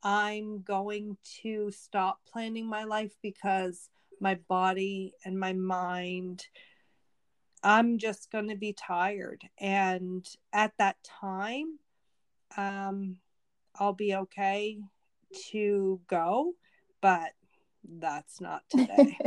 I'm 0.04 0.62
going 0.62 1.18
to 1.44 1.72
stop 1.72 2.20
planning 2.32 2.68
my 2.68 2.84
life 2.86 3.12
because 3.22 3.90
my 4.20 4.40
body 4.48 5.14
and 5.26 5.40
my 5.40 5.54
mind, 5.54 6.46
I'm 7.64 7.98
just 7.98 8.32
going 8.32 8.50
to 8.50 8.56
be 8.56 8.74
tired. 8.74 9.44
And 9.60 10.28
at 10.54 10.74
that 10.78 10.98
time, 11.04 11.80
um, 12.58 13.18
I'll 13.76 13.94
be 13.94 14.16
okay 14.16 14.78
to 15.52 16.02
go, 16.08 16.54
but 17.02 17.32
that's 17.84 18.42
not 18.42 18.64
today. 18.70 19.18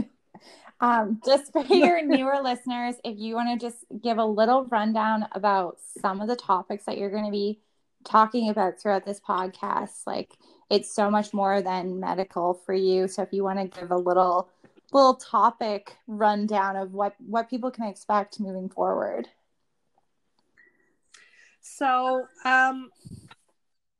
Um, 0.80 1.20
just 1.24 1.52
for 1.52 1.62
your 1.68 2.04
newer 2.04 2.40
listeners, 2.42 2.96
if 3.04 3.18
you 3.18 3.34
want 3.34 3.58
to 3.58 3.66
just 3.66 3.84
give 4.02 4.18
a 4.18 4.24
little 4.24 4.64
rundown 4.66 5.26
about 5.32 5.78
some 6.00 6.20
of 6.20 6.28
the 6.28 6.36
topics 6.36 6.84
that 6.84 6.98
you're 6.98 7.10
going 7.10 7.24
to 7.24 7.30
be 7.30 7.60
talking 8.04 8.50
about 8.50 8.80
throughout 8.80 9.04
this 9.04 9.20
podcast, 9.20 10.06
like 10.06 10.32
it's 10.70 10.94
so 10.94 11.10
much 11.10 11.32
more 11.32 11.62
than 11.62 12.00
medical 12.00 12.54
for 12.54 12.74
you. 12.74 13.08
So 13.08 13.22
if 13.22 13.32
you 13.32 13.44
want 13.44 13.58
to 13.72 13.80
give 13.80 13.90
a 13.90 13.96
little 13.96 14.48
little 14.92 15.14
topic 15.14 15.96
rundown 16.06 16.76
of 16.76 16.92
what 16.92 17.14
what 17.18 17.50
people 17.50 17.70
can 17.70 17.84
expect 17.84 18.38
moving 18.38 18.68
forward. 18.68 19.28
So, 21.66 22.26
um, 22.44 22.90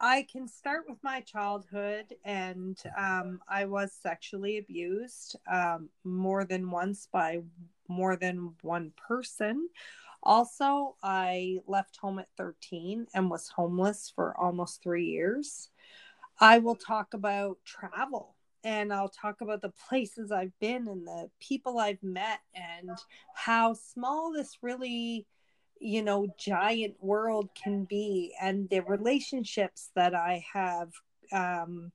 I 0.06 0.26
can 0.30 0.46
start 0.46 0.84
with 0.86 0.98
my 1.02 1.22
childhood, 1.22 2.14
and 2.26 2.78
um, 2.94 3.40
I 3.48 3.64
was 3.64 3.90
sexually 3.94 4.58
abused 4.58 5.34
um, 5.50 5.88
more 6.04 6.44
than 6.44 6.70
once 6.70 7.08
by 7.10 7.40
more 7.88 8.14
than 8.14 8.52
one 8.60 8.92
person. 9.08 9.70
Also, 10.22 10.96
I 11.02 11.60
left 11.66 11.96
home 11.96 12.18
at 12.18 12.28
13 12.36 13.06
and 13.14 13.30
was 13.30 13.48
homeless 13.48 14.12
for 14.14 14.38
almost 14.38 14.82
three 14.82 15.06
years. 15.06 15.70
I 16.38 16.58
will 16.58 16.76
talk 16.76 17.14
about 17.14 17.56
travel 17.64 18.36
and 18.62 18.92
I'll 18.92 19.08
talk 19.08 19.40
about 19.40 19.62
the 19.62 19.72
places 19.88 20.30
I've 20.30 20.58
been 20.60 20.86
and 20.86 21.06
the 21.06 21.30
people 21.40 21.78
I've 21.78 22.02
met 22.02 22.40
and 22.54 22.90
how 23.34 23.72
small 23.72 24.34
this 24.34 24.58
really, 24.60 25.26
you 25.84 26.02
know, 26.02 26.26
giant 26.38 26.94
world 26.98 27.50
can 27.62 27.84
be 27.84 28.34
and 28.40 28.70
the 28.70 28.80
relationships 28.80 29.90
that 29.94 30.14
I 30.14 30.42
have, 30.54 30.88
um, 31.30 31.92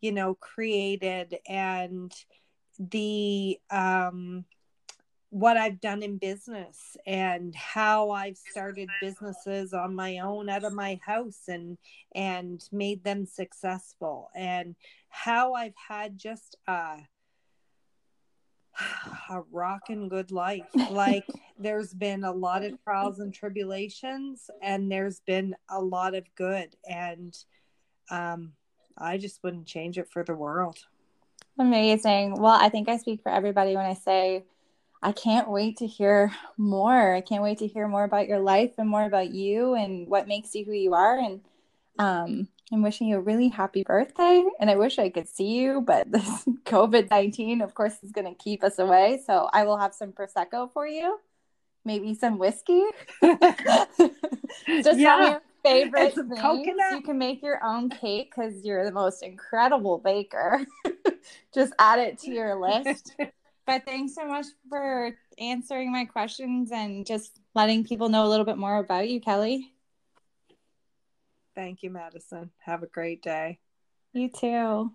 you 0.00 0.10
know, 0.10 0.34
created 0.34 1.38
and 1.48 2.12
the, 2.80 3.60
um, 3.70 4.44
what 5.30 5.56
I've 5.56 5.80
done 5.80 6.02
in 6.02 6.18
business 6.18 6.96
and 7.06 7.54
how 7.54 8.10
I've 8.10 8.36
started 8.36 8.88
businesses 9.00 9.72
on 9.72 9.94
my 9.94 10.18
own 10.18 10.48
out 10.48 10.64
of 10.64 10.74
my 10.74 11.00
house 11.06 11.44
and 11.48 11.78
and 12.14 12.60
made 12.70 13.02
them 13.02 13.24
successful 13.24 14.30
and 14.36 14.74
how 15.08 15.54
I've 15.54 15.76
had 15.88 16.18
just 16.18 16.56
a 16.66 16.98
a 19.30 19.42
rocking 19.50 20.08
good 20.08 20.30
life. 20.30 20.68
Like 20.90 21.26
there's 21.58 21.94
been 21.94 22.24
a 22.24 22.32
lot 22.32 22.64
of 22.64 22.82
trials 22.82 23.20
and 23.20 23.32
tribulations 23.32 24.50
and 24.62 24.90
there's 24.90 25.20
been 25.20 25.54
a 25.70 25.80
lot 25.80 26.14
of 26.14 26.24
good 26.34 26.74
and 26.88 27.36
um 28.10 28.52
I 28.98 29.16
just 29.16 29.42
wouldn't 29.42 29.66
change 29.66 29.98
it 29.98 30.10
for 30.10 30.22
the 30.22 30.34
world. 30.34 30.78
Amazing. 31.58 32.34
Well, 32.34 32.58
I 32.60 32.68
think 32.68 32.88
I 32.88 32.96
speak 32.96 33.22
for 33.22 33.30
everybody 33.30 33.74
when 33.74 33.86
I 33.86 33.94
say 33.94 34.44
I 35.02 35.12
can't 35.12 35.50
wait 35.50 35.78
to 35.78 35.86
hear 35.86 36.32
more. 36.56 37.14
I 37.14 37.20
can't 37.20 37.42
wait 37.42 37.58
to 37.58 37.66
hear 37.66 37.88
more 37.88 38.04
about 38.04 38.28
your 38.28 38.38
life 38.38 38.74
and 38.78 38.88
more 38.88 39.04
about 39.04 39.30
you 39.30 39.74
and 39.74 40.06
what 40.06 40.28
makes 40.28 40.54
you 40.54 40.64
who 40.64 40.72
you 40.72 40.94
are. 40.94 41.18
And 41.18 41.40
um, 41.98 42.48
I'm 42.72 42.82
wishing 42.82 43.08
you 43.08 43.16
a 43.16 43.20
really 43.20 43.48
happy 43.48 43.82
birthday. 43.82 44.42
And 44.58 44.70
I 44.70 44.76
wish 44.76 44.98
I 44.98 45.10
could 45.10 45.28
see 45.28 45.58
you, 45.58 45.82
but 45.82 46.10
this 46.12 46.44
COVID 46.64 47.10
19, 47.10 47.60
of 47.60 47.74
course, 47.74 47.94
is 48.02 48.12
going 48.12 48.26
to 48.26 48.42
keep 48.42 48.64
us 48.64 48.78
away. 48.78 49.20
So 49.26 49.48
I 49.52 49.64
will 49.64 49.76
have 49.76 49.94
some 49.94 50.12
Prosecco 50.12 50.72
for 50.72 50.86
you, 50.86 51.18
maybe 51.84 52.14
some 52.14 52.38
whiskey. 52.38 52.82
Just 54.66 54.98
yeah. 54.98 55.30
your 55.30 55.42
favorite 55.62 56.14
things. 56.14 56.40
Coconut. 56.40 56.92
You 56.92 57.02
can 57.02 57.18
make 57.18 57.42
your 57.42 57.62
own 57.62 57.90
cake 57.90 58.32
because 58.34 58.64
you're 58.64 58.84
the 58.84 58.92
most 58.92 59.22
incredible 59.22 59.98
baker. 59.98 60.64
Just 61.54 61.72
add 61.78 61.98
it 61.98 62.18
to 62.20 62.30
your 62.30 62.54
list. 62.60 63.14
But 63.64 63.84
thanks 63.84 64.14
so 64.14 64.26
much 64.26 64.46
for 64.68 65.16
answering 65.38 65.92
my 65.92 66.04
questions 66.04 66.72
and 66.72 67.06
just 67.06 67.38
letting 67.54 67.84
people 67.84 68.08
know 68.08 68.26
a 68.26 68.28
little 68.28 68.44
bit 68.44 68.58
more 68.58 68.78
about 68.78 69.08
you, 69.08 69.20
Kelly. 69.20 69.72
Thank 71.54 71.82
you, 71.82 71.90
Madison. 71.90 72.50
Have 72.58 72.82
a 72.82 72.86
great 72.86 73.22
day. 73.22 73.58
You 74.12 74.30
too. 74.30 74.92